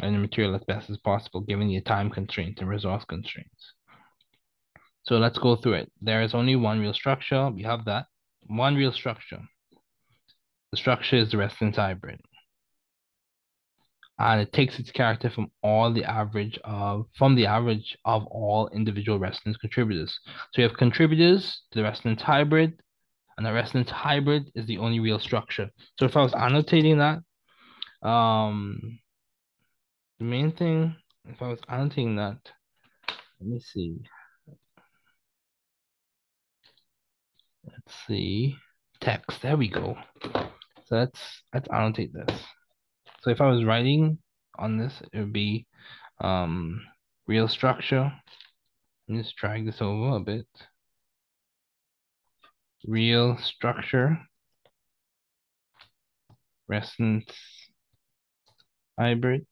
[0.00, 3.74] and the material as best as possible given the time constraints and resource constraints.
[5.04, 5.92] So let's go through it.
[6.00, 7.50] There is only one real structure.
[7.50, 8.06] We have that.
[8.46, 9.40] One real structure.
[10.70, 12.20] The structure is the resonance hybrid.
[14.18, 18.68] And it takes its character from all the average of from the average of all
[18.68, 20.16] individual resonance contributors.
[20.52, 22.80] So you have contributors to the resonance hybrid,
[23.36, 25.70] and the resonance hybrid is the only real structure.
[25.98, 27.18] So if I was annotating that,
[28.06, 29.00] um,
[30.22, 30.94] the main thing,
[31.28, 32.38] if I was annotating that,
[33.40, 33.98] let me see.
[37.66, 38.56] Let's see,
[39.00, 39.96] text, there we go.
[40.22, 42.40] So let's, let's annotate this.
[43.22, 44.18] So if I was writing
[44.56, 45.66] on this, it would be
[46.20, 46.82] um,
[47.26, 48.12] real structure.
[49.08, 50.46] Let me just drag this over a bit.
[52.86, 54.18] Real structure,
[56.68, 57.32] resonance
[58.96, 59.46] hybrid.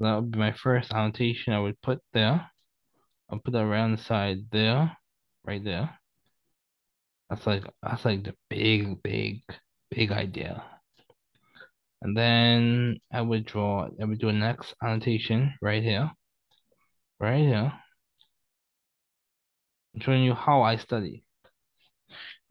[0.00, 2.50] That would be my first annotation I would put there.
[3.30, 4.96] I'll put that around the side there,
[5.44, 5.98] right there.
[7.30, 9.40] That's like that's like the big, big,
[9.90, 10.62] big idea.
[12.02, 16.10] And then I would draw, I would do a next annotation right here,
[17.18, 17.72] right here.
[19.94, 21.24] I'm showing you how I study.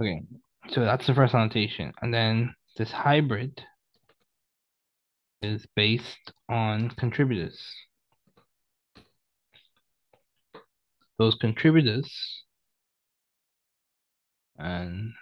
[0.01, 0.23] Okay,
[0.69, 1.93] so that's the first annotation.
[2.01, 3.63] And then this hybrid
[5.45, 7.60] is based on contributors.
[11.17, 12.12] Those contributors
[14.58, 15.13] and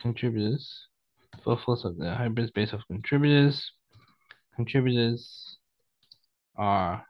[0.00, 0.86] contributors
[1.42, 3.72] full of the hybrid is of contributors.
[4.54, 5.58] Contributors
[6.56, 7.04] are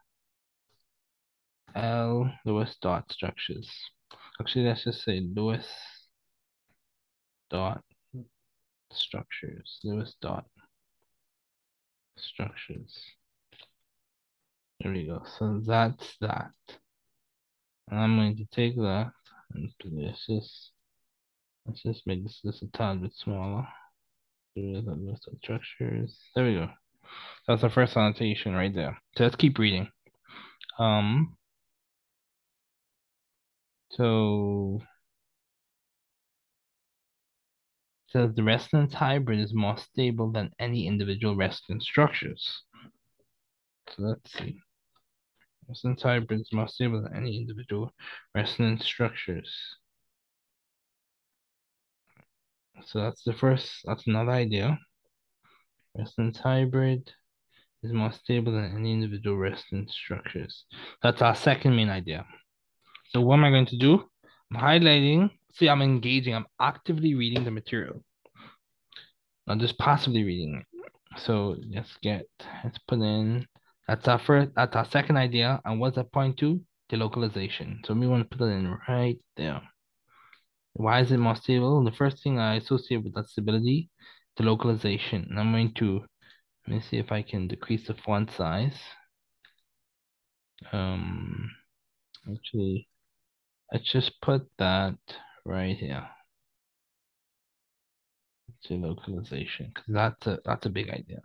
[1.74, 3.70] L Lewis dot structures.
[4.40, 5.66] Actually, let's just say Lewis
[7.50, 7.82] dot
[8.92, 9.80] structures.
[9.84, 10.46] Lewis dot
[12.22, 12.96] structures.
[14.80, 15.22] There we go.
[15.38, 16.52] So that's that.
[17.90, 19.12] And I'm going to take that
[19.52, 20.70] and let's just
[21.66, 23.66] let's just make this just a tad bit smaller.
[24.56, 26.18] Lewis dot structures.
[26.34, 26.68] There we go.
[27.46, 28.98] That's the first annotation right there.
[29.16, 29.88] So let's keep reading.
[30.78, 31.36] Um
[33.90, 34.80] so
[38.10, 42.62] says the resonance hybrid is more stable than any individual resonance structures.
[43.88, 44.60] So let's see.
[45.68, 47.92] Resonance hybrid is more stable than any individual
[48.34, 49.54] resonance structures.
[52.84, 54.78] So that's the first, that's another idea.
[55.96, 57.12] Resonance hybrid
[57.82, 60.64] is more stable than any individual resonance structures.
[61.02, 62.26] That's our second main idea.
[63.10, 64.04] So what am I going to do?
[64.52, 68.02] I'm highlighting, see, I'm engaging, I'm actively reading the material.
[69.46, 71.20] Not just passively reading it.
[71.20, 72.26] So let's get,
[72.62, 73.46] let's put in,
[73.88, 75.60] that's our first, that's our second idea.
[75.64, 76.60] And what's that point to?
[76.90, 77.84] Delocalization.
[77.86, 79.60] So we want to put it in right there.
[80.74, 81.82] Why is it more stable?
[81.84, 83.90] The first thing I associate with that stability,
[84.38, 85.28] delocalization.
[85.28, 86.04] And I'm going to,
[86.66, 88.78] let me see if I can decrease the font size.
[90.72, 91.50] Um,
[92.30, 92.88] actually,
[93.72, 94.94] let's just put that
[95.44, 96.06] right here.
[98.68, 101.20] Delocalization, because that's a that's a big idea.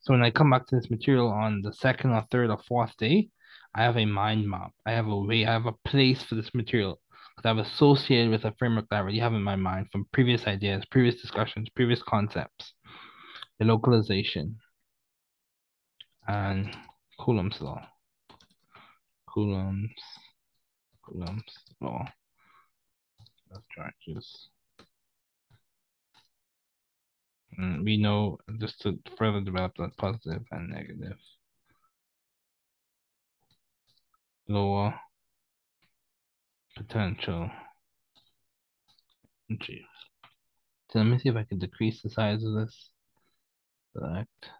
[0.00, 2.96] So when I come back to this material on the second or third or fourth
[2.96, 3.28] day,
[3.74, 4.72] I have a mind map.
[4.86, 7.00] I have a way, I have a place for this material
[7.42, 10.46] that I've associated with a framework that I already have in my mind from previous
[10.46, 12.74] ideas, previous discussions, previous concepts.
[13.60, 14.54] delocalization,
[16.26, 16.76] and
[17.20, 17.86] Coulomb's law.
[19.28, 20.02] Coulomb's
[21.04, 22.06] Coulomb's law
[23.74, 24.48] charges.
[27.56, 31.18] And mm, we know just to further develop that positive and negative.
[34.48, 34.94] Lower
[36.76, 37.50] potential
[39.50, 39.84] energy.
[40.90, 42.90] So let me see if I can decrease the size of this.
[43.92, 44.50] Select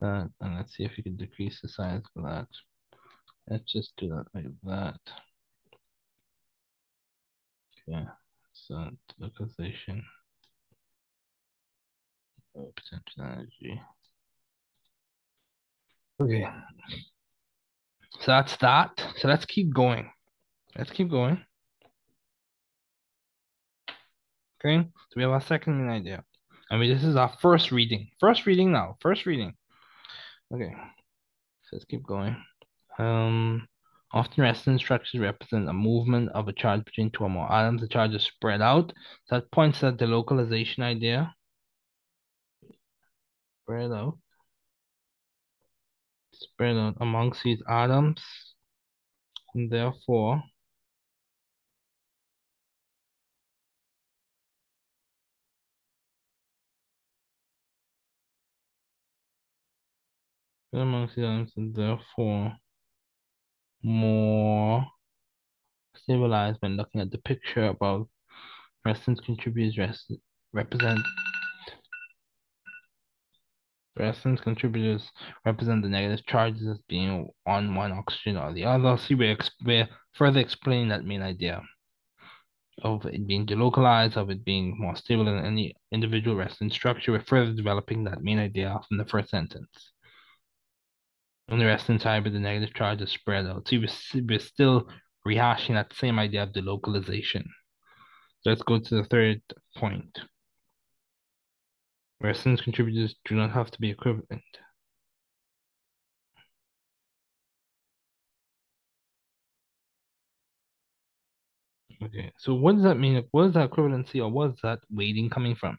[0.00, 2.48] that, and let's see if we can decrease the size of that.
[3.48, 5.00] Let's just do that like that.
[7.90, 8.04] Okay,
[8.52, 8.88] so
[9.18, 10.04] localization
[13.18, 13.80] energy.
[16.20, 16.46] Okay,
[18.20, 19.02] so that's that.
[19.16, 20.10] So let's keep going.
[20.76, 21.44] Let's keep going.
[24.60, 26.22] Okay, so we have our second main idea.
[26.70, 28.10] I mean, this is our first reading.
[28.20, 28.96] First reading now.
[29.00, 29.54] First reading.
[30.54, 30.72] Okay,
[31.62, 32.36] so let's keep going.
[32.98, 33.66] Um,
[34.12, 37.80] often resonance structures represent a movement of a charge between two or more atoms.
[37.80, 38.92] The charge is spread out.
[39.26, 41.34] So that points at delocalization idea.
[43.64, 44.18] spread out,
[46.32, 48.20] spread out amongst these atoms,
[49.54, 50.42] and therefore
[60.72, 62.56] amongst the atoms, and therefore
[63.82, 64.86] more
[65.96, 68.08] stabilized when looking at the picture above.
[68.84, 70.12] Resonance contributors rest,
[70.52, 71.00] represent
[73.96, 75.10] resonance contributors
[75.44, 78.96] represent the negative charges as being on one oxygen or the other.
[78.96, 81.62] See, we're, we're further explaining that main idea
[82.82, 87.12] of it being delocalized, of it being more stable than any individual resonance structure.
[87.12, 89.92] We're further developing that main idea from the first sentence.
[91.50, 93.66] On the time hybrid, the negative charge is spread out.
[93.66, 94.86] So we're, we're still
[95.26, 97.42] rehashing that same idea of delocalization.
[98.42, 99.42] So let's go to the third
[99.76, 100.20] point.
[102.20, 104.42] Resonance contributors do not have to be equivalent.
[112.02, 113.24] Okay, so what does that mean?
[113.32, 115.78] What is that equivalency or what is that weighting coming from?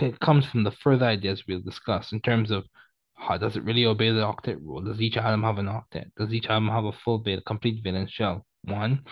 [0.00, 2.64] It comes from the further ideas we'll discuss in terms of
[3.14, 4.82] how does it really obey the octet rule?
[4.82, 6.10] Does each atom have an octet?
[6.16, 8.44] Does each atom have a full beta, complete valence shell?
[8.62, 9.02] One.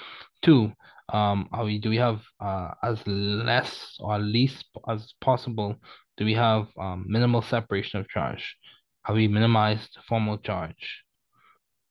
[0.42, 0.72] Two,
[1.12, 5.76] um, are we, do we have uh, as less or least as possible,
[6.16, 8.56] do we have um, minimal separation of charge?
[9.04, 11.02] Have we minimized formal charge?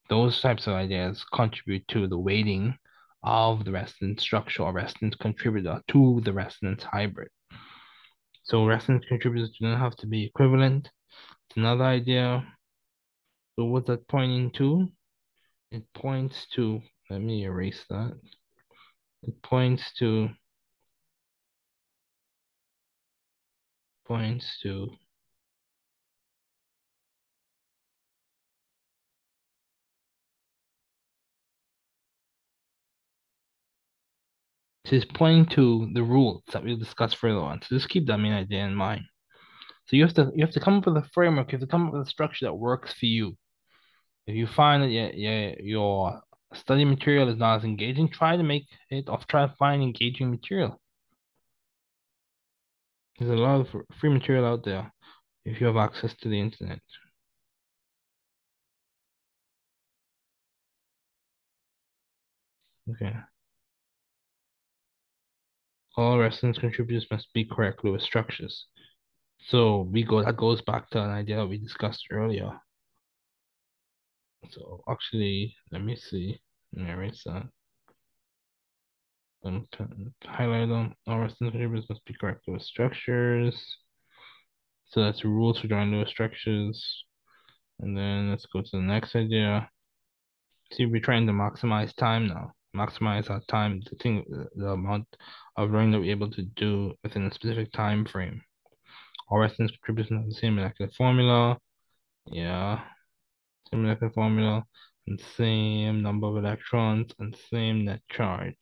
[0.09, 2.76] Those types of ideas contribute to the weighting
[3.24, 7.30] of the resonance structure or resonance contributor to the resonance hybrid.
[8.43, 10.89] So resonance contributors do not have to be equivalent.
[11.49, 12.45] It's another idea.
[13.55, 14.88] So what's that pointing to?
[15.72, 18.20] It points to, let me erase that.
[19.24, 20.30] It points to,
[24.05, 24.91] points to
[34.86, 37.62] it's pointing to the rules that we'll discuss further on.
[37.62, 39.01] So just keep that main idea in mind.
[39.88, 41.52] So you have to you have to come up with a framework.
[41.52, 43.38] You have to come up with a structure that works for you.
[44.28, 46.22] If you find that yeah, yeah, your
[46.54, 50.32] study material is not as engaging, try to make it or try to find engaging
[50.32, 50.80] material.
[53.18, 54.92] There's a lot of free material out there
[55.46, 56.82] if you have access to the internet.
[62.90, 63.14] Okay.
[65.96, 68.66] All resonance contributors must be correct Lewis structures.
[69.48, 72.52] So we go that goes back to an idea we discussed earlier.
[74.50, 76.42] So actually, let me see.
[76.74, 77.44] Let me erase that.
[79.44, 79.68] And
[80.24, 80.96] highlight them.
[81.08, 83.60] All resonance contributors must be correct Lewis structures.
[84.88, 87.06] So that's rules for drawing Lewis structures.
[87.80, 89.70] And then let's go to the next idea.
[90.74, 94.24] See, we're trying to maximize time now maximize our time, the thing,
[94.56, 95.06] the amount
[95.58, 98.42] of learning that we're able to do within a specific time frame.
[99.32, 101.58] All resonance contributors have the same molecular formula.
[102.26, 102.84] Yeah,
[103.72, 104.66] same molecular formula
[105.08, 108.58] and same number of electrons and same net charge.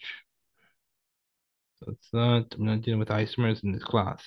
[1.77, 4.23] So it's not, I'm not dealing with isomers in this class.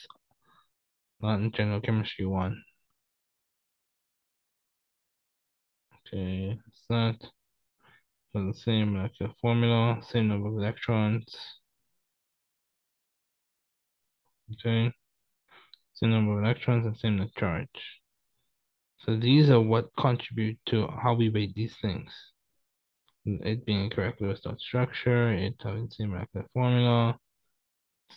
[1.21, 2.65] Not in general chemistry one.
[6.07, 7.25] Okay, it's not
[8.35, 11.37] the same molecular formula, same number of electrons.
[14.53, 14.93] Okay.
[16.03, 17.69] Same number of electrons and same net charge.
[19.05, 22.13] So these are what contribute to how we weight these things.
[23.25, 27.17] It being correct Lewis dot structure, it having the same molecular formula,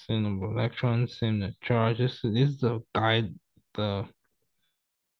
[0.07, 1.99] same number of electrons, same net charge.
[1.99, 3.35] This, this is the guide,
[3.75, 4.07] the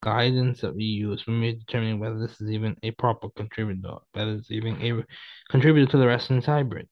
[0.01, 4.33] guidance that we use when we're determining whether this is even a proper contributor, whether
[4.33, 5.03] it's even a
[5.51, 6.89] contributor to the resonance hybrid.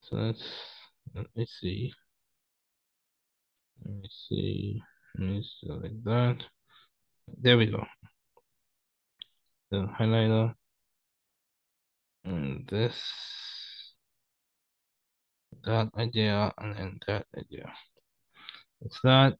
[0.00, 0.50] So let's
[1.14, 1.92] let me see.
[3.84, 4.82] Let me see.
[5.18, 6.44] Let me like that.
[7.40, 7.84] There we go.
[9.70, 10.54] The highlighter.
[12.24, 12.94] And this
[15.64, 17.72] that idea and then that idea.
[18.80, 19.36] It's that.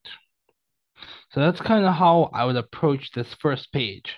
[1.31, 4.15] So that's kind of how I would approach this first page.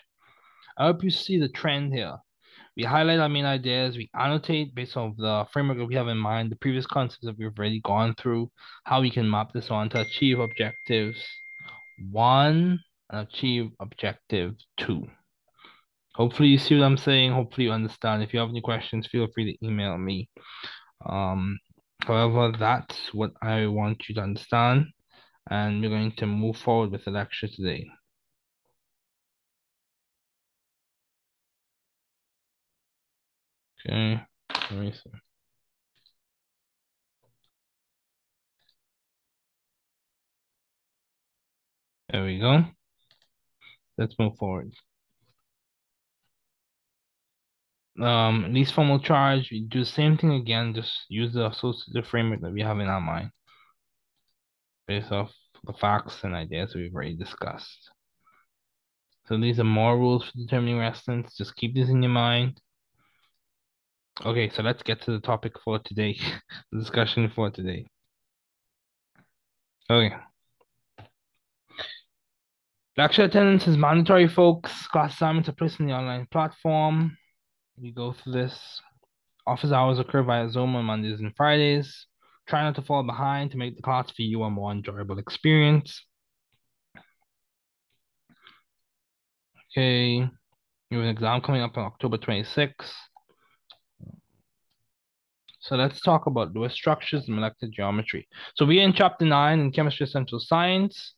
[0.77, 2.17] I hope you see the trend here.
[2.81, 6.17] We highlight our main ideas, we annotate based on the framework that we have in
[6.17, 8.51] mind, the previous concepts that we've already gone through,
[8.85, 11.23] how we can map this on to achieve objectives
[12.11, 12.79] one
[13.11, 15.07] and achieve objective two.
[16.15, 17.33] Hopefully you see what I'm saying.
[17.33, 18.23] Hopefully you understand.
[18.23, 20.29] If you have any questions, feel free to email me.
[21.05, 21.59] Um,
[22.01, 24.87] however, that's what I want you to understand.
[25.49, 27.89] and we're going to move forward with the lecture today.
[33.87, 34.21] Okay,
[34.71, 35.11] let me see.
[42.11, 42.65] There we go.
[43.97, 44.73] Let's move forward.
[47.99, 52.41] Um, least formal charge, we do the same thing again, just use the associative framework
[52.41, 53.31] that we have in our mind
[54.87, 55.31] based off
[55.65, 57.91] the facts and ideas we've already discussed.
[59.27, 61.37] So these are more rules for determining residence.
[61.37, 62.59] Just keep this in your mind.
[64.23, 66.15] Okay, so let's get to the topic for today,
[66.71, 67.87] the discussion for today.
[69.89, 70.15] Okay.
[72.97, 74.87] Lecture attendance is mandatory, folks.
[74.87, 77.17] Class assignments are placed on the online platform.
[77.81, 78.79] We go through this.
[79.47, 82.05] Office hours occur via Zoom on Mondays and Fridays.
[82.47, 86.05] Try not to fall behind to make the class for you a more enjoyable experience.
[89.71, 90.29] Okay,
[90.91, 92.93] you have an exam coming up on October 26th.
[95.71, 98.27] So let's talk about Lewis structures and molecular geometry.
[98.57, 101.13] So we're in chapter nine in chemistry the Central Science.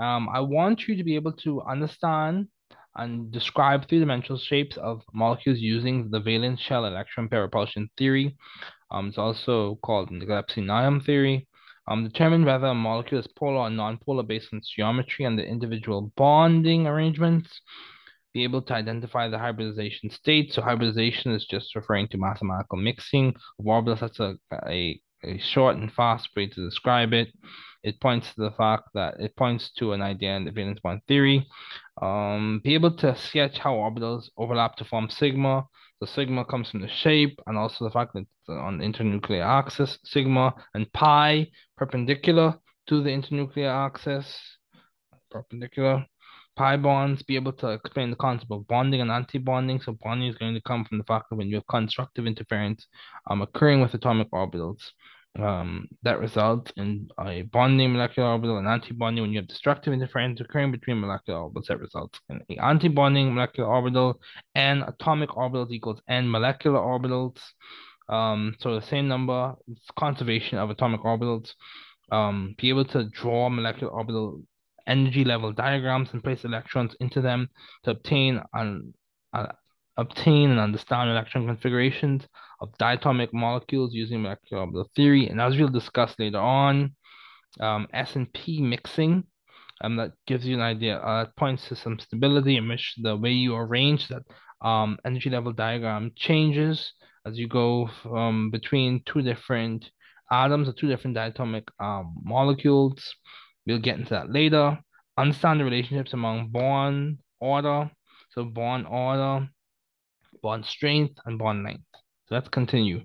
[0.00, 2.48] Um, I want you to be able to understand
[2.96, 8.38] and describe three-dimensional shapes of molecules using the valence shell electron pair repulsion theory.
[8.90, 11.46] Um, it's also called the Gillespie-Nyholm theory.
[11.88, 15.44] Um, determine whether a molecule is polar or non-polar based on its geometry and the
[15.44, 17.60] individual bonding arrangements
[18.38, 20.52] be able to identify the hybridization state.
[20.52, 24.00] So hybridization is just referring to mathematical mixing of orbitals.
[24.00, 27.28] That's a, a, a short and fast way to describe it.
[27.82, 31.00] It points to the fact that it points to an idea in the valence bond
[31.08, 31.48] theory.
[32.00, 35.64] Um, be able to sketch how orbitals overlap to form sigma.
[36.00, 39.98] The sigma comes from the shape and also the fact that on the internuclear axis,
[40.04, 42.54] sigma and pi perpendicular
[42.88, 44.28] to the internuclear axis,
[45.30, 46.06] perpendicular
[46.58, 49.80] pi bonds, be able to explain the concept of bonding and anti-bonding.
[49.80, 52.86] So bonding is going to come from the fact that when you have constructive interference
[53.30, 54.80] um, occurring with atomic orbitals,
[55.38, 60.40] um, that results in a bonding molecular orbital and anti-bonding when you have destructive interference
[60.40, 64.20] occurring between molecular orbitals that results in a anti-bonding molecular orbital
[64.56, 67.38] and atomic orbitals equals n molecular orbitals.
[68.08, 69.54] Um, so the same number,
[69.96, 71.52] conservation of atomic orbitals.
[72.10, 74.42] Um, be able to draw molecular orbital
[74.88, 77.48] energy level diagrams and place electrons into them
[77.84, 78.94] to obtain and
[79.32, 79.46] uh,
[79.96, 82.26] obtain and understand electron configurations
[82.60, 85.28] of diatomic molecules using molecular theory.
[85.28, 86.94] And as we'll discuss later on,
[87.60, 89.24] um, S and P mixing,
[89.80, 90.98] um, that gives you an idea.
[90.98, 94.22] Uh, points to some stability in which the way you arrange that
[94.60, 96.92] um, energy level diagram changes
[97.26, 99.90] as you go from between two different
[100.30, 103.14] atoms or two different diatomic um, molecules.
[103.68, 104.78] We'll get into that later.
[105.18, 107.90] Understand the relationships among bond order.
[108.30, 109.46] So bond order,
[110.42, 111.84] bond strength, and bond length.
[112.26, 113.04] So let's continue.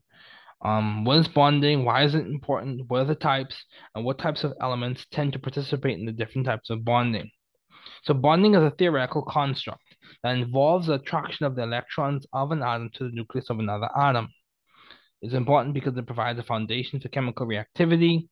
[0.64, 1.84] Um, what is bonding?
[1.84, 2.84] Why is it important?
[2.88, 3.66] What are the types?
[3.94, 7.30] And what types of elements tend to participate in the different types of bonding?
[8.04, 9.84] So bonding is a theoretical construct
[10.24, 13.90] that involves the attraction of the electrons of an atom to the nucleus of another
[13.98, 14.30] atom.
[15.22, 18.30] It's important because it provides a foundation for chemical reactivity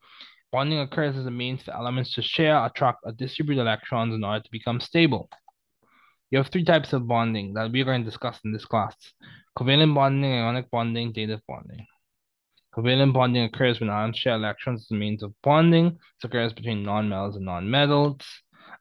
[0.52, 4.43] Bonding occurs as a means for elements to share, attract, or distribute electrons in order
[4.43, 5.30] to become stable.
[6.30, 8.95] You have three types of bonding that we're going to discuss in this class.
[9.58, 11.86] Covalent bonding, ionic bonding, dative bonding.
[12.76, 15.91] Covalent bonding occurs when atoms share electrons as a means of bonding.
[15.91, 18.22] This occurs between nonmetals and nonmetals.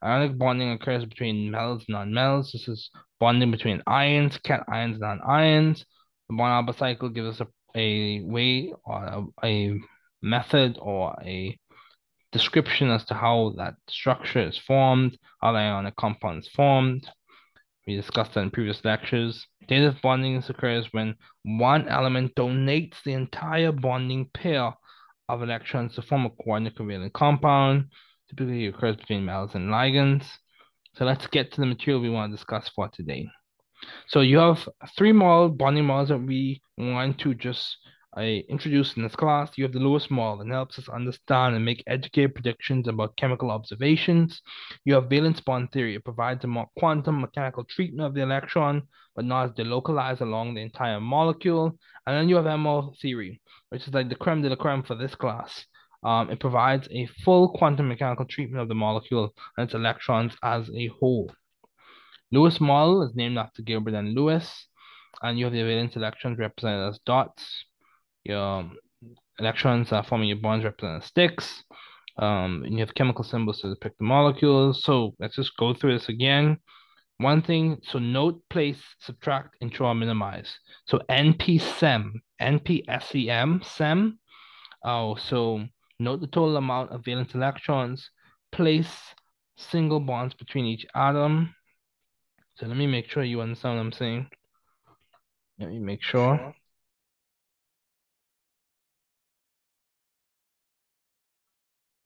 [0.03, 2.53] Ionic bonding occurs between metals and nonmetals.
[2.53, 5.85] This is bonding between ions, cations, and anions.
[6.29, 9.81] The bond cycle gives us a, a way or a, a
[10.23, 11.59] method or a
[12.33, 17.09] description as to how that structure is formed, how the ionic compound is formed.
[17.87, 19.47] We discussed that in previous lectures.
[19.67, 24.73] Dative bonding occurs when one element donates the entire bonding pair
[25.29, 27.87] of electrons to form a coordinate covalent compound.
[28.29, 30.25] Typically occurs between metals and ligands.
[30.95, 33.29] So let's get to the material we want to discuss for today.
[34.09, 37.77] So you have three model bonding models that we want to just
[38.13, 41.65] I introduced in this class, you have the Lewis model and helps us understand and
[41.65, 44.43] make educated predictions about chemical observations.
[44.85, 45.95] You have valence bond theory.
[45.95, 48.83] It provides a more quantum mechanical treatment of the electron,
[49.15, 51.79] but not as delocalized along the entire molecule.
[52.05, 54.97] And then you have MO theory, which is like the creme de la creme for
[54.97, 55.65] this class.
[56.03, 60.69] Um, it provides a full quantum mechanical treatment of the molecule and its electrons as
[60.75, 61.31] a whole.
[62.33, 64.17] Lewis model is named after Gilbert N.
[64.17, 64.67] Lewis,
[65.23, 67.67] and you have the valence electrons represented as dots
[68.25, 68.71] your
[69.39, 71.65] electrons are forming your bonds represent sticks.
[72.19, 74.85] Um, and you have chemical symbols to depict the molecules.
[74.85, 76.59] So let's just go through this again.
[77.19, 80.59] One thing, so note, place, subtract, intro, minimize.
[80.87, 84.19] So NP-SEM, NP-SEM, SEM.
[84.85, 85.65] Oh, so
[85.99, 88.11] note the total amount of valence electrons,
[88.53, 88.91] place
[89.57, 91.55] single bonds between each atom.
[92.57, 94.29] So let me make sure you understand what I'm saying.
[95.59, 96.55] Let me make sure.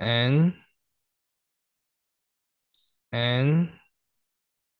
[0.01, 0.55] N
[3.12, 3.70] N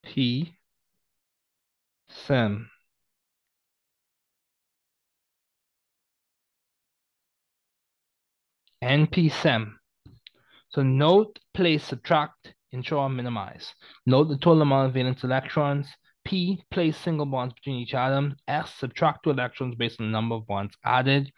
[0.03, 0.55] P
[2.09, 2.69] SEM.
[8.83, 9.79] NP-SEM.
[10.69, 13.73] So note, place, subtract, intro, minimize.
[14.05, 15.87] Note the total amount of valence electrons.
[16.23, 18.35] P, place single bonds between each atom.
[18.47, 21.31] S, subtract two electrons based on the number of bonds added.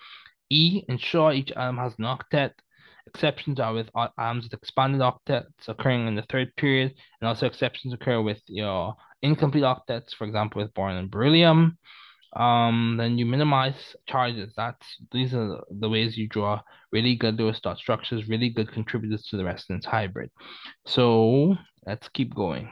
[0.50, 2.52] E, ensure each atom has an octet.
[3.18, 3.90] Exceptions are with
[4.20, 8.96] atoms with expanded octets occurring in the third period, and also exceptions occur with your
[9.24, 11.80] incomplete octets, for example, with boron and beryllium.
[12.36, 14.54] Um, then you minimize charges.
[14.56, 16.62] That's these are the ways you draw
[16.92, 20.30] really good Lewis dot structures, really good contributors to the resonance hybrid.
[20.86, 21.56] So
[21.88, 22.70] let's keep going.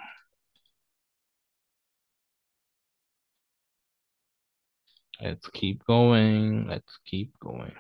[5.20, 6.68] Let's keep going.
[6.68, 7.74] Let's keep going.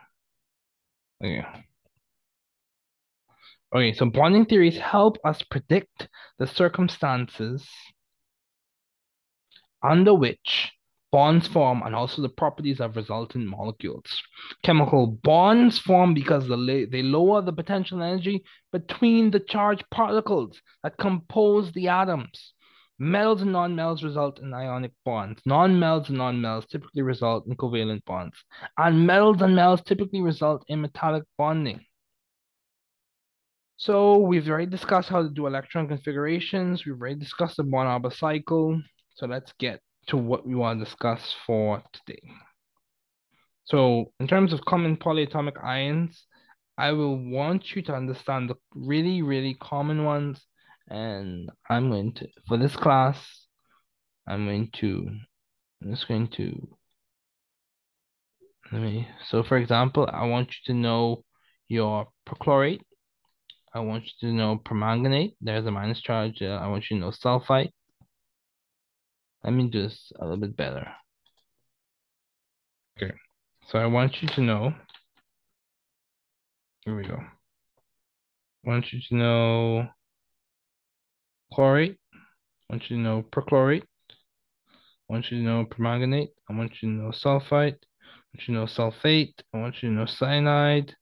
[1.23, 1.45] Okay.
[3.75, 6.07] Okay, so bonding theories help us predict
[6.39, 7.67] the circumstances
[9.83, 10.71] under which
[11.11, 14.21] bonds form and also the properties of resultant molecules.
[14.63, 21.69] Chemical bonds form because they lower the potential energy between the charged particles that compose
[21.73, 22.53] the atoms.
[22.97, 25.41] Metals and nonmetals result in ionic bonds.
[25.45, 28.37] Non-metals and nonmetals typically result in covalent bonds.
[28.77, 31.81] And metals and metals typically result in metallic bonding.
[33.77, 36.85] So we've already discussed how to do electron configurations.
[36.85, 38.81] We've already discussed the Born-Haber cycle.
[39.15, 42.21] So let's get to what we want to discuss for today.
[43.65, 46.25] So in terms of common polyatomic ions,
[46.77, 50.45] I will want you to understand the really, really common ones.
[50.87, 53.17] And I'm going to, for this class,
[54.27, 55.09] I'm going to,
[55.81, 56.77] I'm just going to,
[58.71, 61.23] let me, so for example, I want you to know
[61.67, 62.81] your perchlorate.
[63.75, 65.35] I want you to know permanganate.
[65.41, 66.41] There's a minus charge.
[66.41, 67.71] Uh, I want you to know sulfite.
[69.43, 70.87] Let me do this a little bit better.
[72.97, 73.13] Okay,
[73.67, 74.73] so I want you to know,
[76.85, 77.17] here we go.
[78.65, 79.87] I want you to know
[81.53, 81.97] chlorate.
[82.69, 83.83] I want you to know perchlorate.
[84.09, 86.29] I want you to know permanganate.
[86.49, 87.51] I want you to know sulfite.
[87.51, 89.33] I want you to know sulfate.
[89.53, 90.95] I want you to know cyanide.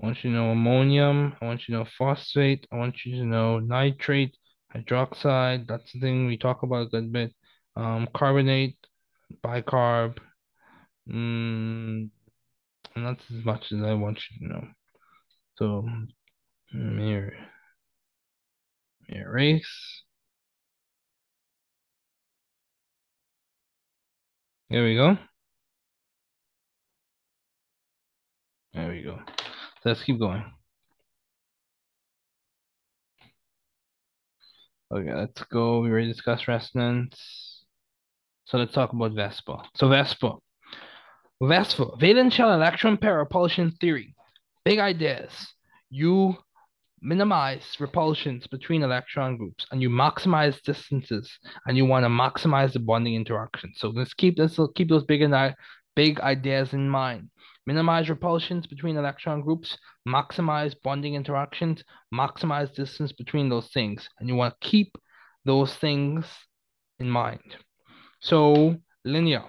[0.00, 1.34] I want you to know ammonium.
[1.40, 2.66] I want you to know phosphate.
[2.70, 4.36] I want you to know nitrate,
[4.74, 5.66] hydroxide.
[5.66, 7.34] That's the thing we talk about a good bit
[7.76, 8.76] um, carbonate,
[9.44, 10.18] bicarb,
[11.08, 12.08] mm,
[12.94, 14.68] and that's as much as I want you to know.
[15.56, 15.88] So,
[16.72, 17.34] mirror,
[19.08, 20.02] erase.
[24.68, 25.16] There we go.
[28.74, 29.20] There we go.
[29.86, 30.44] Let's keep going.
[34.92, 35.78] Okay, let's go.
[35.78, 37.64] We already discussed resonance.
[38.46, 39.64] So let's talk about VSEPR.
[39.76, 40.40] So VSEPR.
[41.40, 44.16] VSEPR, valence shell electron pair repulsion theory.
[44.64, 45.30] Big ideas.
[45.88, 46.34] You
[47.00, 51.30] minimize repulsions between electron groups and you maximize distances
[51.68, 53.72] and you want to maximize the bonding interaction.
[53.76, 55.54] So let's keep this keep those big and
[55.94, 57.30] big ideas in mind.
[57.66, 59.76] Minimize repulsions between electron groups,
[60.08, 61.82] maximize bonding interactions,
[62.14, 64.08] maximize distance between those things.
[64.18, 64.96] And you want to keep
[65.44, 66.24] those things
[67.00, 67.56] in mind.
[68.20, 69.44] So linear,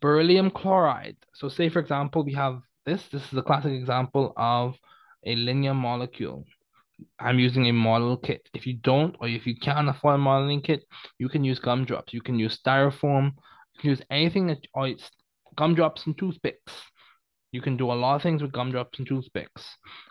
[0.00, 1.16] beryllium chloride.
[1.34, 3.08] So say, for example, we have this.
[3.08, 4.76] This is a classic example of
[5.24, 6.44] a linear molecule.
[7.18, 8.48] I'm using a model kit.
[8.54, 10.84] If you don't, or if you can't afford a modeling kit,
[11.18, 12.12] you can use gumdrops.
[12.12, 13.32] You can use styrofoam.
[13.74, 14.90] You can use anything that, or
[15.56, 16.72] gumdrops and toothpicks.
[17.54, 19.62] You can do a lot of things with gumdrops and toothpicks.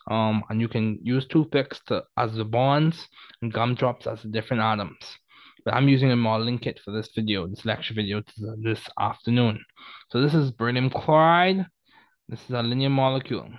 [0.10, 3.10] Um, and you can use toothpicks to as the bonds
[3.41, 5.04] and gumdrops as the different atoms.
[5.66, 8.24] But I'm using a modeling kit for this video, this lecture video
[8.64, 9.60] this afternoon.
[10.10, 11.66] So this is beryllium chloride.
[12.30, 13.50] This is a linear molecule.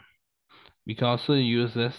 [0.86, 1.96] We can also use this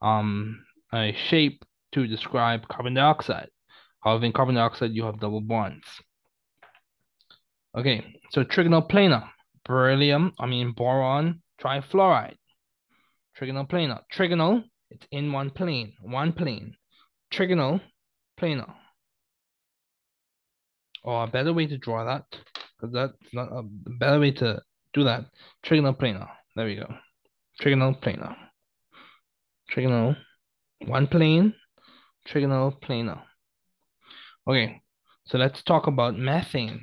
[0.00, 0.64] um
[0.94, 1.62] a shape
[1.92, 3.50] to describe carbon dioxide.
[4.00, 5.86] However, in carbon dioxide, you have double bonds.
[7.76, 9.28] Okay, so trigonal planar,
[9.68, 12.38] beryllium, I mean boron trifluoride.
[13.38, 14.00] Trigonal planar.
[14.12, 16.74] Trigonal It's in one plane, one plane.
[17.32, 17.80] Trigonal,
[18.40, 18.74] planar.
[21.04, 22.24] Or a better way to draw that,
[22.76, 24.62] because that's not a better way to
[24.92, 25.26] do that.
[25.64, 26.28] Trigonal planar.
[26.56, 26.92] There we go.
[27.60, 28.34] Trigonal planar.
[29.70, 30.16] Trigonal,
[30.86, 31.54] one plane,
[32.26, 33.22] trigonal planar.
[34.46, 34.80] Okay,
[35.26, 36.80] so let's talk about methane.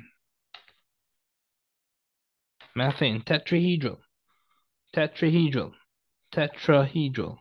[2.76, 3.96] Methane, tetrahedral,
[4.94, 5.72] tetrahedral,
[6.30, 7.38] tetrahedral,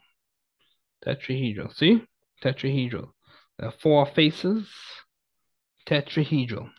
[1.06, 1.76] tetrahedral.
[1.76, 2.02] See?
[2.42, 3.10] Tetrahedral.
[3.82, 4.68] Four faces.
[5.86, 6.70] Tetrahedral.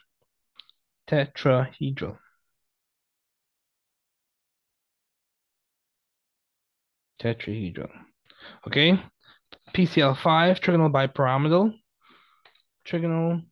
[1.07, 2.19] Tetrahedral.
[7.21, 7.91] Tetrahedral.
[8.67, 8.99] Okay.
[9.75, 11.73] PCl5, trigonal bipyramidal.
[12.87, 13.45] Trigonal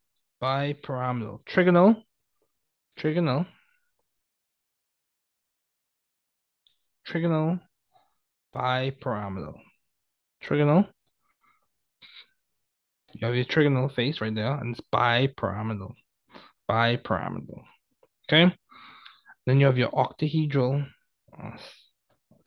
[0.43, 1.41] bipyramidal.
[1.45, 2.03] Trigonal.
[2.99, 3.47] Trigonal.
[7.09, 7.61] Trigonal
[8.55, 9.59] bipyramidal.
[10.43, 10.89] Trigonal.
[13.13, 15.95] You have your trigonal face right there, and it's bipyramidal.
[16.69, 17.63] Bipyramidal.
[18.29, 18.55] Okay.
[19.47, 20.87] Then you have your octahedral,
[21.39, 21.51] uh,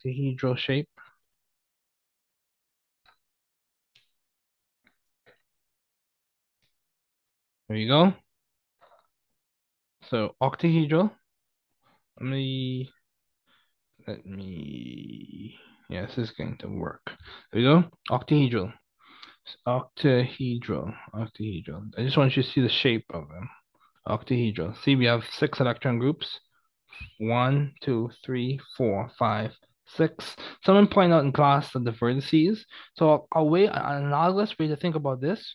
[0.04, 0.88] octahedral shape.
[7.68, 8.14] There you go.
[10.10, 11.10] So octahedral.
[12.18, 12.90] Let me
[14.08, 15.54] let me
[15.90, 17.12] yeah, this is going to work.
[17.52, 17.84] There we go.
[18.10, 18.72] Octahedral.
[19.66, 20.94] Octahedral.
[21.14, 21.90] Octahedral.
[21.96, 23.48] I just want you to see the shape of them.
[24.06, 24.82] Octahedral.
[24.82, 26.40] See, we have six electron groups.
[27.18, 29.52] One, two, three, four, five,
[29.86, 30.36] six.
[30.64, 32.60] Someone pointed out in class that the vertices.
[32.94, 35.54] So a way, an analogous way to think about this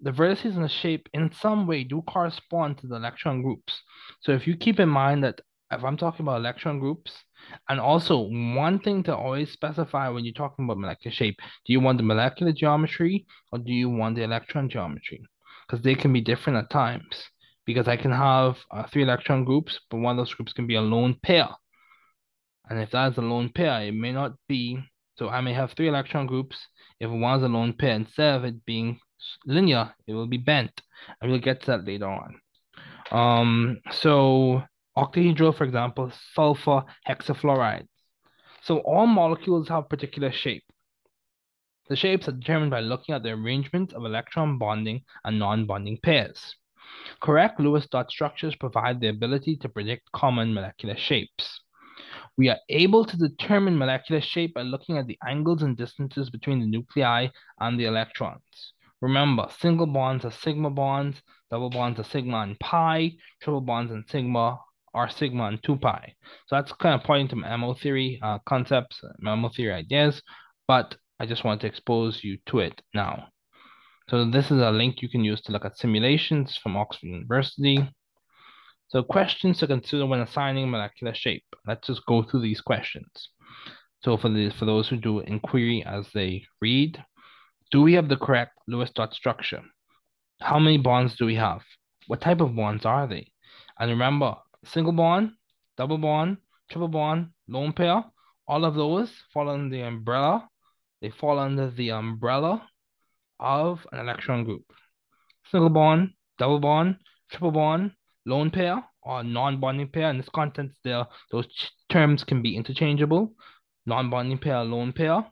[0.00, 3.82] the vertices and the shape in some way do correspond to the electron groups.
[4.20, 7.12] So if you keep in mind that if I'm talking about electron groups,
[7.68, 11.80] and also one thing to always specify when you're talking about molecular shape, do you
[11.80, 15.22] want the molecular geometry or do you want the electron geometry?
[15.66, 17.24] Because they can be different at times.
[17.66, 20.76] Because I can have uh, three electron groups, but one of those groups can be
[20.76, 21.48] a lone pair.
[22.70, 24.78] And if that is a lone pair, it may not be,
[25.18, 26.56] so I may have three electron groups.
[26.98, 29.00] If one's a lone pair, instead of it being
[29.44, 30.80] linear, it will be bent.
[31.20, 32.40] And we'll get to that later on.
[33.10, 34.62] Um, so
[34.98, 37.86] octahedral, for example, sulfur hexafluoride.
[38.62, 40.64] So all molecules have particular shape.
[41.88, 46.56] The shapes are determined by looking at the arrangement of electron bonding and non-bonding pairs.
[47.20, 51.60] Correct Lewis dot structures provide the ability to predict common molecular shapes.
[52.36, 56.60] We are able to determine molecular shape by looking at the angles and distances between
[56.60, 57.28] the nuclei
[57.60, 58.74] and the electrons.
[59.00, 64.04] Remember, single bonds are sigma bonds, double bonds are sigma and pi, triple bonds and
[64.08, 64.58] sigma
[64.94, 66.14] are sigma and 2 pi.
[66.46, 70.22] So that's kind of pointing to MO theory uh, concepts, MO theory ideas,
[70.66, 73.28] but I just want to expose you to it now.
[74.08, 77.86] So this is a link you can use to look at simulations from Oxford University.
[78.88, 81.44] So questions to consider when assigning molecular shape.
[81.66, 83.28] Let's just go through these questions.
[84.02, 87.02] So for the for those who do inquiry as they read,
[87.70, 89.62] do we have the correct Lewis dot structure?
[90.40, 91.62] How many bonds do we have?
[92.06, 93.32] What type of bonds are they?
[93.78, 95.32] And remember, single bond,
[95.76, 96.38] double bond,
[96.70, 98.04] triple bond, lone pair,
[98.46, 100.48] all of those fall under the umbrella.
[101.00, 102.68] They fall under the umbrella
[103.38, 104.64] of an electron group.
[105.50, 106.96] Single bond, double bond,
[107.30, 107.92] triple bond,
[108.26, 110.10] lone pair, or non-bonding pair.
[110.10, 111.46] In this context, there those
[111.88, 113.32] terms can be interchangeable.
[113.86, 115.24] Non-bonding pair, lone pair,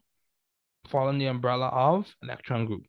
[0.89, 2.87] fall under the umbrella of electron group.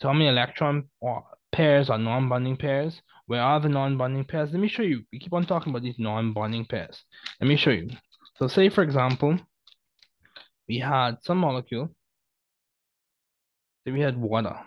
[0.00, 3.00] So how many electron or pairs are non-bonding pairs?
[3.26, 4.50] Where are the non-bonding pairs?
[4.52, 5.04] Let me show you.
[5.12, 7.04] We keep on talking about these non-bonding pairs.
[7.40, 7.90] Let me show you.
[8.36, 9.38] So say, for example,
[10.68, 11.94] we had some molecule.
[13.84, 14.58] Say we had water.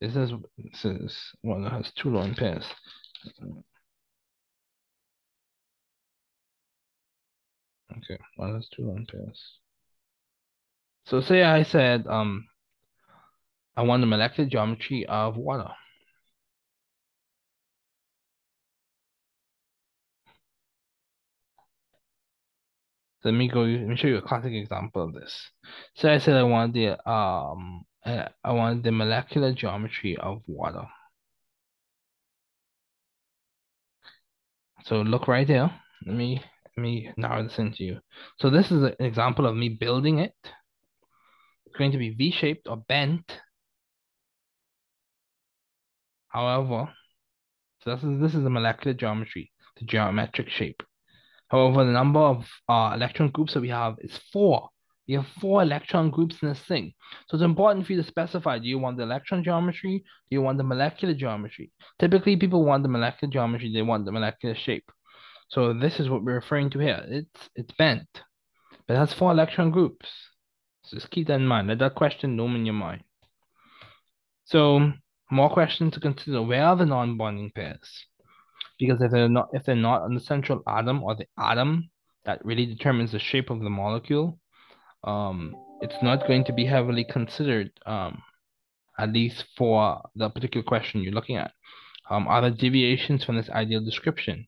[0.00, 2.64] This is this is water has two lone pairs.
[7.90, 9.58] Okay, water has two lone pairs.
[11.06, 12.46] So say I said um
[13.76, 15.70] I want the molecular geometry of water.
[23.22, 23.62] So let me go.
[23.62, 25.50] Let me show you a classic example of this.
[25.94, 30.86] So I said I want the um I want the molecular geometry of water.
[34.84, 35.70] So look right there.
[36.06, 36.40] Let me
[36.76, 38.00] let me narrow this into you.
[38.38, 40.34] So this is an example of me building it
[41.66, 43.40] It's going to be V-shaped or bent.
[46.34, 46.92] However,
[47.82, 50.82] so this is this is the molecular geometry, the geometric shape.
[51.48, 54.68] However, the number of uh, electron groups that we have is four.
[55.06, 56.94] We have four electron groups in this thing.
[57.28, 59.98] So it's important for you to specify, do you want the electron geometry?
[59.98, 61.70] Do you want the molecular geometry?
[62.00, 64.90] Typically, people want the molecular geometry, they want the molecular shape.
[65.48, 67.04] So this is what we're referring to here.
[67.06, 68.08] It's it's bent,
[68.88, 70.08] but it has four electron groups.
[70.82, 71.68] So just keep that in mind.
[71.68, 73.04] Let that question loom in your mind.
[74.46, 74.92] So
[75.34, 76.42] more questions to consider.
[76.42, 78.06] Where are the non-bonding pairs?
[78.78, 81.90] Because if they're not if they're not on the central atom or the atom
[82.24, 84.38] that really determines the shape of the molecule,
[85.04, 88.22] um, it's not going to be heavily considered, um,
[88.98, 91.52] at least for the particular question you're looking at.
[92.10, 94.46] Um, are there deviations from this ideal description?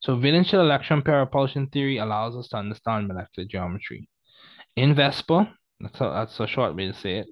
[0.00, 4.08] So valence shell electron pair repulsion theory allows us to understand molecular geometry.
[4.76, 7.26] In VSEPR, that's a, that's a short way to say it,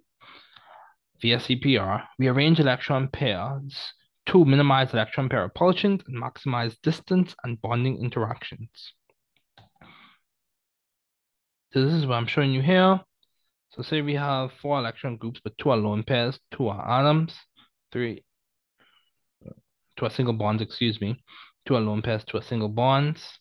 [1.23, 3.77] VSEPR, we arrange electron pairs
[4.27, 8.93] to minimize electron pair repulsions and maximize distance and bonding interactions.
[11.73, 13.01] So this is what I'm showing you here.
[13.71, 17.35] So say we have four electron groups, but two are lone pairs, two are atoms,
[17.93, 18.25] three,
[19.97, 21.23] two are single bonds, excuse me,
[21.67, 23.39] two are lone pairs, two are single bonds.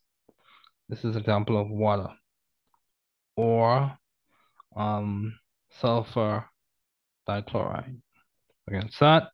[0.90, 2.10] This is an example of water.
[3.36, 3.98] Or
[4.76, 5.38] um,
[5.70, 6.46] sulfur
[7.28, 7.98] dichloride
[8.68, 9.30] against that.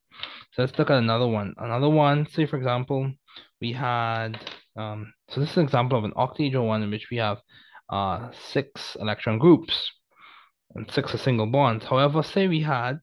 [0.53, 1.53] So let's look at another one.
[1.57, 3.11] Another one, say for example,
[3.61, 4.39] we had,
[4.75, 7.39] um, so this is an example of an octahedral one in which we have
[7.89, 9.91] uh, six electron groups
[10.75, 11.85] and six are single bonds.
[11.85, 12.99] However, say we had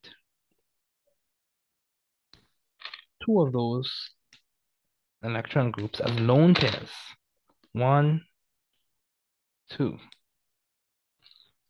[3.25, 4.11] two of those
[5.23, 6.89] electron groups as lone pairs.
[7.73, 8.21] One,
[9.69, 9.97] two.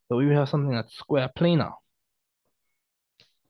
[0.08, 1.74] So we have something that's square planar.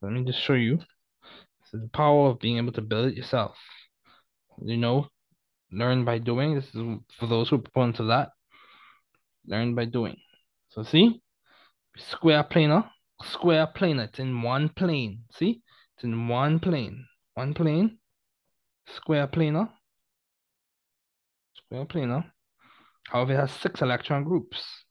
[0.02, 0.78] Let me just show you.
[0.78, 3.56] This is the power of being able to build it yourself.
[4.64, 5.08] You know,
[5.72, 6.56] learn by doing.
[6.56, 8.30] This is for those who are proponents of that.
[9.46, 10.18] Learn by doing.
[10.70, 11.22] So see,
[11.98, 12.90] square planar,
[13.24, 14.06] square planar.
[14.06, 15.24] It's in one plane.
[15.34, 15.62] See,
[15.96, 17.06] it's in one plane.
[17.36, 18.00] One plane,
[18.88, 19.70] square planar,
[21.54, 22.26] square planar.
[23.08, 24.86] However, it has six electron groups.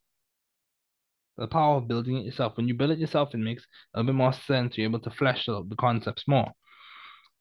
[1.37, 2.57] The power of building it yourself.
[2.57, 4.77] When you build it yourself, it makes a bit more sense.
[4.77, 6.51] You're able to flesh out the concepts more.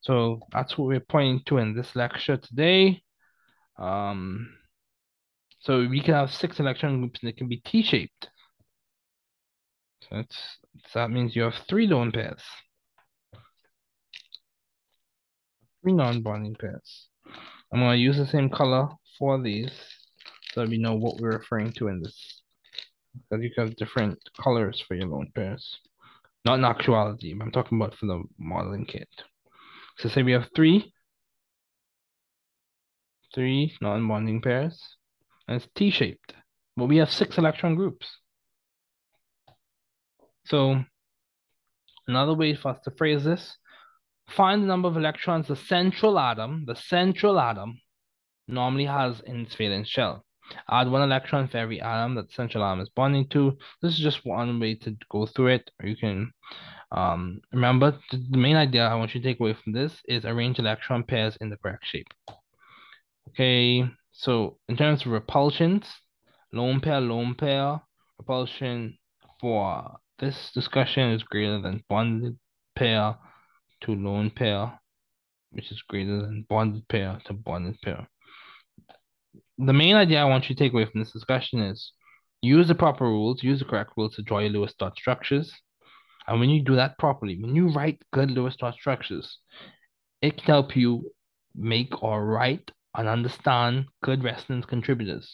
[0.01, 3.03] So that's what we're pointing to in this lecture today.
[3.79, 4.49] Um,
[5.61, 8.31] so we can have six electron groups and it can be T-shaped.
[10.03, 10.37] So, that's,
[10.89, 12.43] so that means you have three lone pairs.
[15.83, 17.09] Three non-bonding pairs.
[17.73, 18.89] I'm going to use the same color
[19.19, 19.71] for these
[20.53, 22.40] so we know what we're referring to in this.
[23.15, 25.79] Because you have different colors for your lone pairs.
[26.45, 29.09] Not in actuality, but I'm talking about for the modeling kit.
[29.99, 30.93] So say we have three,
[33.35, 34.81] three non-bonding pairs
[35.47, 36.35] and it's T-shaped.
[36.77, 38.09] But we have six electron groups.
[40.47, 40.83] So
[42.09, 43.57] another way for us to phrase this,
[44.29, 47.81] find the number of electrons the central atom, the central atom
[48.49, 50.25] normally has in its valence shell.
[50.71, 53.57] Add one electron for every atom that central atom is bonding to.
[53.83, 55.71] This is just one way to go through it.
[55.83, 56.33] You can
[56.93, 60.59] um, remember the main idea I want you to take away from this is arrange
[60.59, 62.09] electron pairs in the correct shape.
[63.29, 65.87] Okay, so in terms of repulsions,
[66.53, 67.81] lone pair, lone pair,
[68.19, 68.99] repulsion
[69.41, 72.39] for this discussion is greater than bonded
[72.75, 73.17] pair
[73.83, 74.81] to lone pair,
[75.53, 78.09] which is greater than bonded pair to bonded pair.
[79.63, 81.93] The main idea I want you to take away from this discussion is
[82.41, 85.53] use the proper rules, use the correct rules to draw your Lewis dot structures.
[86.27, 89.39] And when you do that properly, when you write good Lewis dot structures,
[90.23, 91.11] it can help you
[91.55, 95.31] make or write and understand good resonance contributors.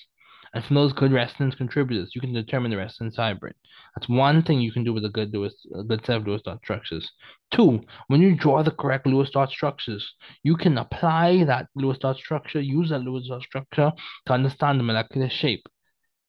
[0.56, 3.54] And from those good resonance contributors, you can determine the resonance hybrid.
[3.94, 6.40] That's one thing you can do with a good Lewis, a good set of Lewis
[6.40, 7.12] dot structures.
[7.50, 12.16] Two, when you draw the correct Lewis dot structures, you can apply that Lewis dot
[12.16, 13.92] structure, use that Lewis dot structure
[14.24, 15.68] to understand the molecular shape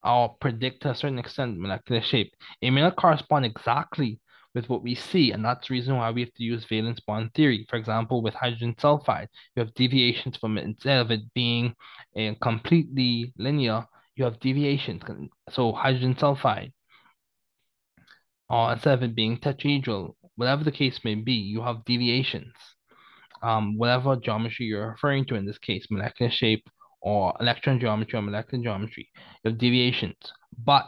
[0.03, 2.33] or predict to a certain extent molecular shape.
[2.61, 4.19] It may not correspond exactly
[4.53, 5.31] with what we see.
[5.31, 7.65] And that's the reason why we have to use valence bond theory.
[7.69, 10.65] For example, with hydrogen sulfide, you have deviations from it.
[10.65, 11.75] Instead of it being
[12.13, 13.85] a completely linear,
[14.17, 15.03] you have deviations.
[15.51, 16.73] So hydrogen sulfide,
[18.49, 22.53] or instead of it being tetrahedral, whatever the case may be, you have deviations.
[23.43, 26.67] Um, whatever geometry you're referring to in this case, molecular shape
[27.01, 29.07] or electron geometry or molecular geometry,
[29.43, 30.17] you have deviations.
[30.65, 30.87] But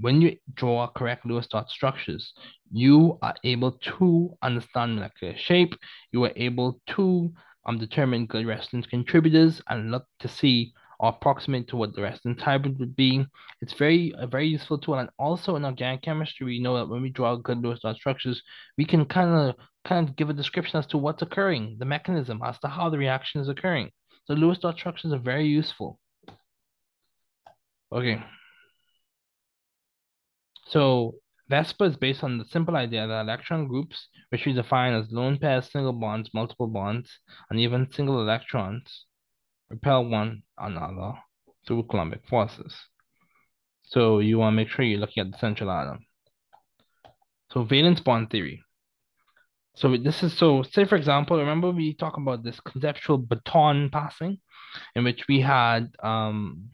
[0.00, 2.34] when you draw correct Lewis dot structures,
[2.70, 5.74] you are able to understand molecular shape.
[6.12, 7.32] You are able to
[7.64, 12.42] um, determine good resonance contributors and look to see or approximate to what the resonance
[12.42, 13.24] hybrid would be.
[13.60, 14.98] It's very a very useful tool.
[14.98, 18.42] And also in organic chemistry, we know that when we draw good Lewis dot structures,
[18.78, 22.40] we can kind of kind of give a description as to what's occurring, the mechanism,
[22.44, 23.90] as to how the reaction is occurring.
[24.26, 25.98] So Lewis dot structures are very useful.
[27.92, 28.22] Okay.
[30.68, 31.16] So
[31.50, 35.36] VSEPR is based on the simple idea that electron groups, which we define as lone
[35.36, 37.10] pairs, single bonds, multiple bonds,
[37.50, 39.04] and even single electrons,
[39.72, 41.14] repel one another
[41.66, 42.76] through Coulombic forces.
[43.84, 46.06] So you want to make sure you're looking at the central atom.
[47.52, 48.62] So valence bond theory.
[49.74, 54.38] So this is so say for example, remember we talk about this conceptual baton passing,
[54.94, 56.70] in which we had um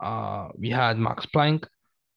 [0.00, 1.64] uh we had Max Planck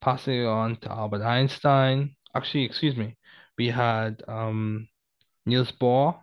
[0.01, 2.15] passing on to Albert Einstein.
[2.35, 3.17] Actually, excuse me,
[3.57, 4.87] we had um
[5.45, 6.19] Niels Bohr.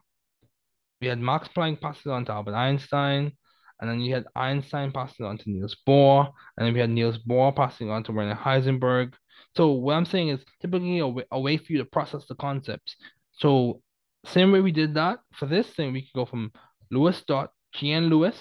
[1.00, 3.32] We had Max Planck passing on to Albert Einstein.
[3.80, 7.18] And then you had Einstein passing on to Niels Bohr, and then we had Niels
[7.18, 9.12] Bohr passing on to Werner Heisenberg.
[9.54, 12.34] So what I'm saying is typically a way, a way for you to process the
[12.36, 12.96] concepts.
[13.32, 13.82] So
[14.24, 16.52] same way we did that for this thing, we could go from
[16.90, 17.52] Lewis dot
[17.82, 18.36] Lewis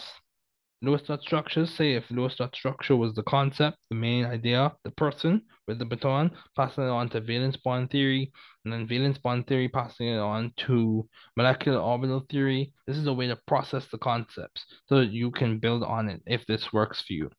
[0.85, 4.91] Lewis dot structures say if Lewis dot structure was the concept, the main idea, the
[4.91, 8.31] person with the baton, passing it on to valence bond theory,
[8.63, 12.71] and then valence bond theory passing it on to molecular orbital theory.
[12.85, 16.21] This is a way to process the concepts so that you can build on it
[16.27, 17.31] if this works for you.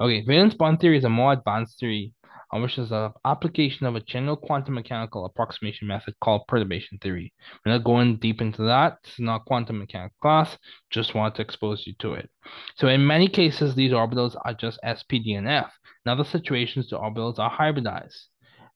[0.00, 2.12] Okay, valence bond theory is a more advanced theory
[2.52, 7.32] which is an application of a general quantum mechanical approximation method called perturbation theory.
[7.64, 8.98] We're not going deep into that.
[9.04, 10.56] It's not quantum mechanics class.
[10.90, 12.30] Just want to expose you to it.
[12.76, 15.72] So in many cases, these orbitals are just SPD and F.
[16.04, 18.26] In other situations, the orbitals are hybridized.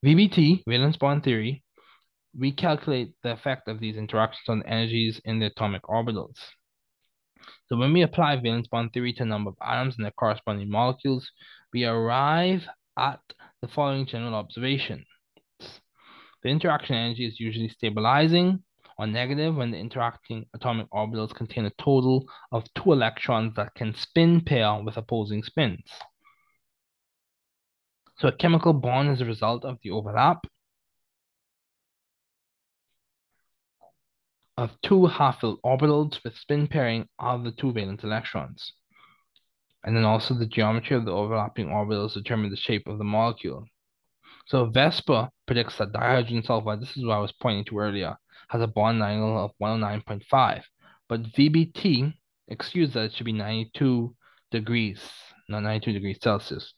[0.05, 1.63] VBT, valence bond theory,
[2.39, 6.37] we calculate the effect of these interactions on energies in the atomic orbitals.
[7.69, 10.71] So when we apply valence bond theory to a number of atoms and their corresponding
[10.71, 11.31] molecules,
[11.73, 12.67] we arrive
[13.01, 13.21] at
[13.63, 15.07] the following general observations.
[16.43, 18.63] The interaction energy is usually stabilizing
[18.99, 23.95] or negative when the interacting atomic orbitals contain a total of two electrons that can
[23.95, 25.85] spin pair with opposing spins.
[28.19, 30.47] So a chemical bond is a result of the overlap
[34.59, 38.75] of two half-filled orbitals with spin pairing of the two valence electrons.
[39.85, 43.67] And then also the geometry of the overlapping orbitals determine the shape of the molecule.
[44.47, 48.17] So VSEPR predicts that dihydrogen sulfide, this is what I was pointing to earlier,
[48.49, 50.63] has a bond angle of 109.5.
[51.09, 52.15] But VBT
[52.51, 54.15] excuse that it should be 92
[54.51, 55.01] degrees,
[55.49, 56.75] not 92 degrees Celsius.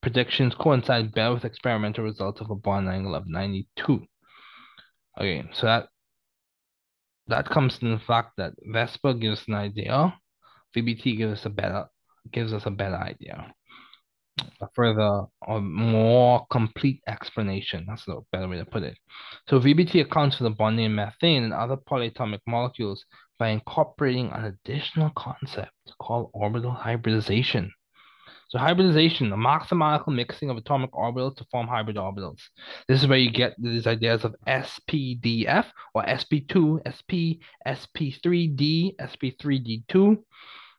[0.00, 4.06] Predictions coincide better with experimental results of a bond angle of 92.
[5.18, 5.88] Okay, so that
[7.26, 10.14] that comes from the fact that VSEPR gives an idea,
[10.74, 11.86] VBT gives us a better
[12.32, 13.52] gives us a better idea.
[14.60, 17.84] A further, or more complete explanation.
[17.88, 18.96] That's a better way to put it.
[19.48, 23.04] So VBT accounts for the bonding of methane and other polyatomic molecules
[23.38, 27.72] by incorporating an additional concept called orbital hybridization.
[28.48, 32.40] So hybridization, the mathematical mixing of atomic orbitals to form hybrid orbitals.
[32.88, 40.16] This is where you get these ideas of SPDF or SP2, SP, SP3D, SP3D2.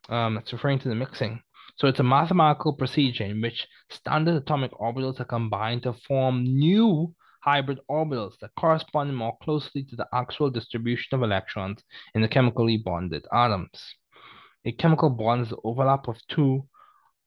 [0.09, 1.41] Um, that's referring to the mixing.
[1.77, 7.13] So it's a mathematical procedure in which standard atomic orbitals are combined to form new
[7.41, 11.83] hybrid orbitals that correspond more closely to the actual distribution of electrons
[12.13, 13.95] in the chemically bonded atoms.
[14.65, 16.67] A chemical bond is the overlap of two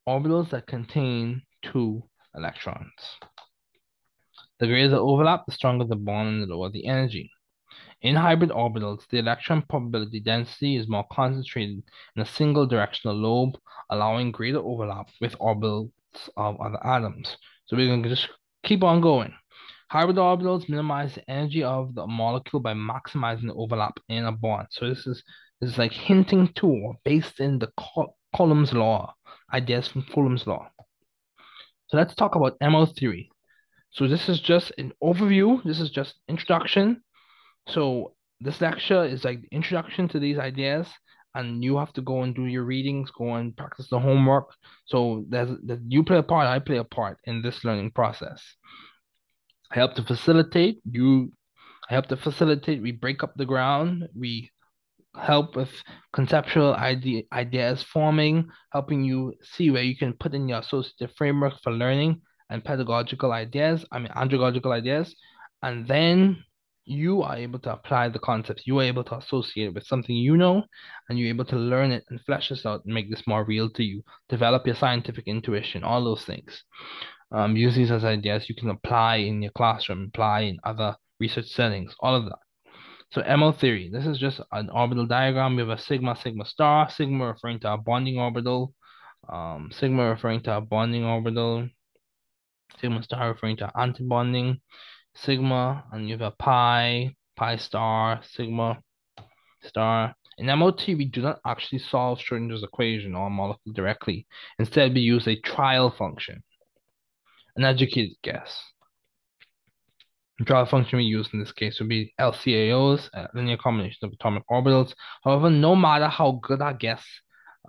[0.07, 2.03] orbitals that contain two
[2.35, 2.91] electrons.
[4.59, 7.31] The greater the overlap, the stronger the bond and the lower the energy.
[8.03, 11.81] In hybrid orbitals, the electron probability density is more concentrated
[12.17, 13.55] in a single directional lobe,
[13.89, 15.89] allowing greater overlap with orbitals
[16.35, 17.37] of other atoms.
[17.65, 18.27] So we're going to just
[18.63, 19.33] keep on going.
[19.89, 24.67] Hybrid orbitals minimize the energy of the molecule by maximizing the overlap in a bond.
[24.71, 25.23] So this is
[25.61, 27.71] this is like hinting to or based in the
[28.35, 29.13] Coulomb's law,
[29.53, 30.67] ideas from Coulomb's law.
[31.87, 33.29] So let's talk about MO theory.
[33.91, 35.63] So this is just an overview.
[35.63, 37.01] This is just introduction
[37.67, 40.87] so this lecture is like the introduction to these ideas,
[41.35, 44.49] and you have to go and do your readings, go and practice the homework.
[44.85, 48.43] So there's that you play a part, I play a part in this learning process.
[49.71, 51.31] I help to facilitate you.
[51.89, 52.81] I help to facilitate.
[52.81, 54.07] We break up the ground.
[54.15, 54.51] We
[55.15, 55.71] help with
[56.11, 61.53] conceptual idea, ideas forming, helping you see where you can put in your associative framework
[61.63, 63.85] for learning and pedagogical ideas.
[63.91, 65.15] I mean, andragogical ideas,
[65.61, 66.43] and then
[66.85, 68.67] you are able to apply the concepts.
[68.67, 70.63] You are able to associate it with something you know,
[71.07, 73.69] and you're able to learn it and flesh this out and make this more real
[73.71, 74.03] to you.
[74.29, 76.63] Develop your scientific intuition, all those things.
[77.31, 81.47] Um, use these as ideas you can apply in your classroom, apply in other research
[81.47, 82.39] settings, all of that.
[83.11, 85.55] So MO theory, this is just an orbital diagram.
[85.55, 88.73] We have a sigma, sigma star, sigma referring to a bonding orbital,
[89.29, 91.69] um, sigma referring to a bonding orbital,
[92.81, 94.61] sigma star referring to antibonding,
[95.15, 98.79] sigma, and you have pi, pi star, sigma
[99.61, 100.15] star.
[100.37, 104.25] In MOT, we do not actually solve Schrodinger's equation or molecule directly.
[104.57, 106.43] Instead, we use a trial function,
[107.55, 108.61] an educated guess.
[110.39, 114.43] The trial function we use in this case would be LCAOs, linear combination of atomic
[114.49, 114.93] orbitals.
[115.23, 117.05] However, no matter how good our guess,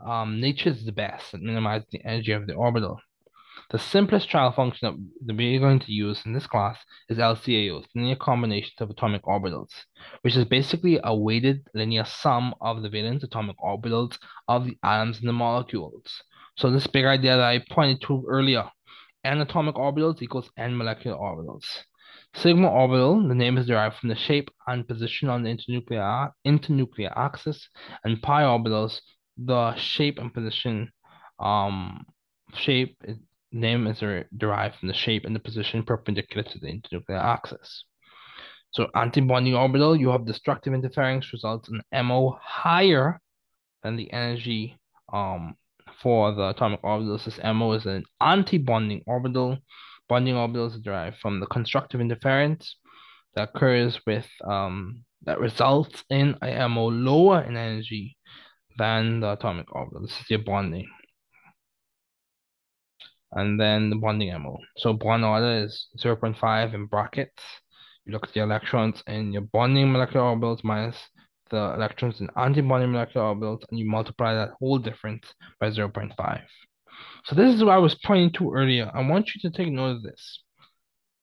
[0.05, 3.01] um, nature is the best at minimizing the energy of the orbital.
[3.71, 8.17] The simplest trial function that we're going to use in this class is LCAOs, linear
[8.17, 9.71] combinations of atomic orbitals,
[10.21, 15.21] which is basically a weighted linear sum of the valence atomic orbitals of the atoms
[15.21, 16.23] in the molecules.
[16.57, 18.71] So this big idea that I pointed to earlier,
[19.25, 21.65] n atomic orbitals equals n molecular orbitals.
[22.35, 27.13] Sigma orbital, the name is derived from the shape and position on the internuclear, internuclear
[27.17, 27.69] axis,
[28.05, 29.01] and pi orbitals,
[29.39, 30.91] the shape and position
[31.39, 32.05] um,
[32.55, 32.97] shape
[33.55, 34.03] name is
[34.37, 37.85] derived from the shape and the position perpendicular to the internuclear axis.
[38.73, 43.21] So antibonding orbital, you have destructive interference results in MO higher
[43.85, 44.77] than the energy
[45.13, 45.55] um,
[46.03, 47.17] for the atomic orbital.
[47.17, 49.59] This MO is an antibonding orbital.
[50.09, 52.77] Bonding orbitals are derived from the constructive interference
[53.35, 58.17] that occurs with um, that results in a MO lower in energy
[58.77, 60.03] than the atomic orbital.
[60.03, 60.87] This is your bonding
[63.35, 64.59] and then the bonding MO.
[64.77, 67.43] So bond order is 0 0.5 in brackets.
[68.05, 70.97] You look at the electrons in your bonding molecular orbitals minus
[71.51, 76.43] the electrons in antibonding molecular orbitals, and you multiply that whole difference by 0 0.5.
[77.25, 78.91] So this is what I was pointing to earlier.
[78.95, 80.43] I want you to take note of this.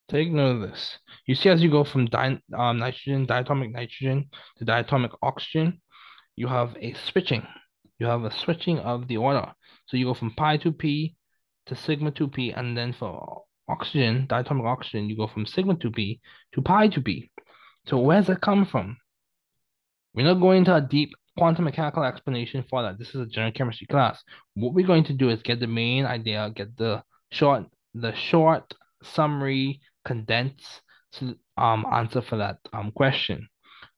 [0.09, 0.97] Take note of this.
[1.25, 5.81] You see as you go from di um, nitrogen, diatomic nitrogen to diatomic oxygen,
[6.35, 7.47] you have a switching.
[7.99, 9.53] You have a switching of the order.
[9.87, 11.15] So you go from pi 2p
[11.67, 16.19] to sigma 2p, and then for oxygen, diatomic oxygen, you go from sigma 2p
[16.53, 17.29] to pi 2p.
[17.87, 18.97] So where's that come from?
[20.13, 22.99] We're not going into a deep quantum mechanical explanation for that.
[22.99, 24.21] This is a general chemistry class.
[24.55, 28.73] What we're going to do is get the main idea, get the short, the short
[29.03, 30.81] summary, condensed
[31.57, 33.47] um answer for that um question.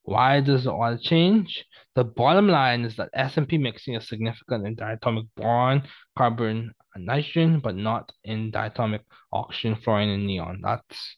[0.04, 1.64] Why does the order change?
[1.94, 5.82] The bottom line is that S&P mixing is significant in diatomic boron,
[6.16, 9.00] carbon, and nitrogen, but not in diatomic
[9.32, 10.60] oxygen, fluorine, and neon.
[10.62, 11.16] That's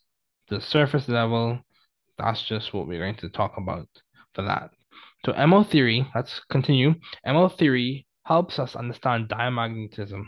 [0.49, 1.61] the surface level.
[2.16, 3.89] That's just what we're going to talk about
[4.34, 4.70] for that.
[5.24, 6.95] So MO theory, let's continue.
[7.26, 10.26] MO theory helps us understand diamagnetism,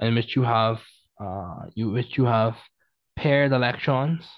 [0.00, 0.82] in which you have
[1.18, 2.56] uh, you which you have
[3.16, 4.28] paired electrons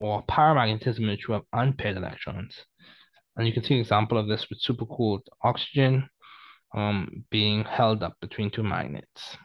[0.00, 2.56] or paramagnetism which have unpaired electrons.
[3.36, 6.08] And you can see an example of this with supercooled oxygen
[6.74, 9.36] um, being held up between two magnets.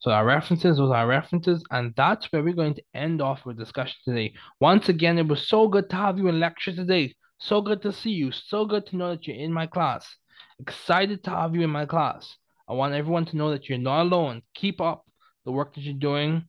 [0.00, 3.52] So our references, those are references, and that's where we're going to end off our
[3.52, 4.32] discussion today.
[4.58, 7.14] Once again, it was so good to have you in lecture today.
[7.38, 8.32] So good to see you.
[8.32, 10.06] So good to know that you're in my class.
[10.58, 12.36] Excited to have you in my class.
[12.66, 14.42] I want everyone to know that you're not alone.
[14.54, 15.04] Keep up
[15.44, 16.44] the work that you're doing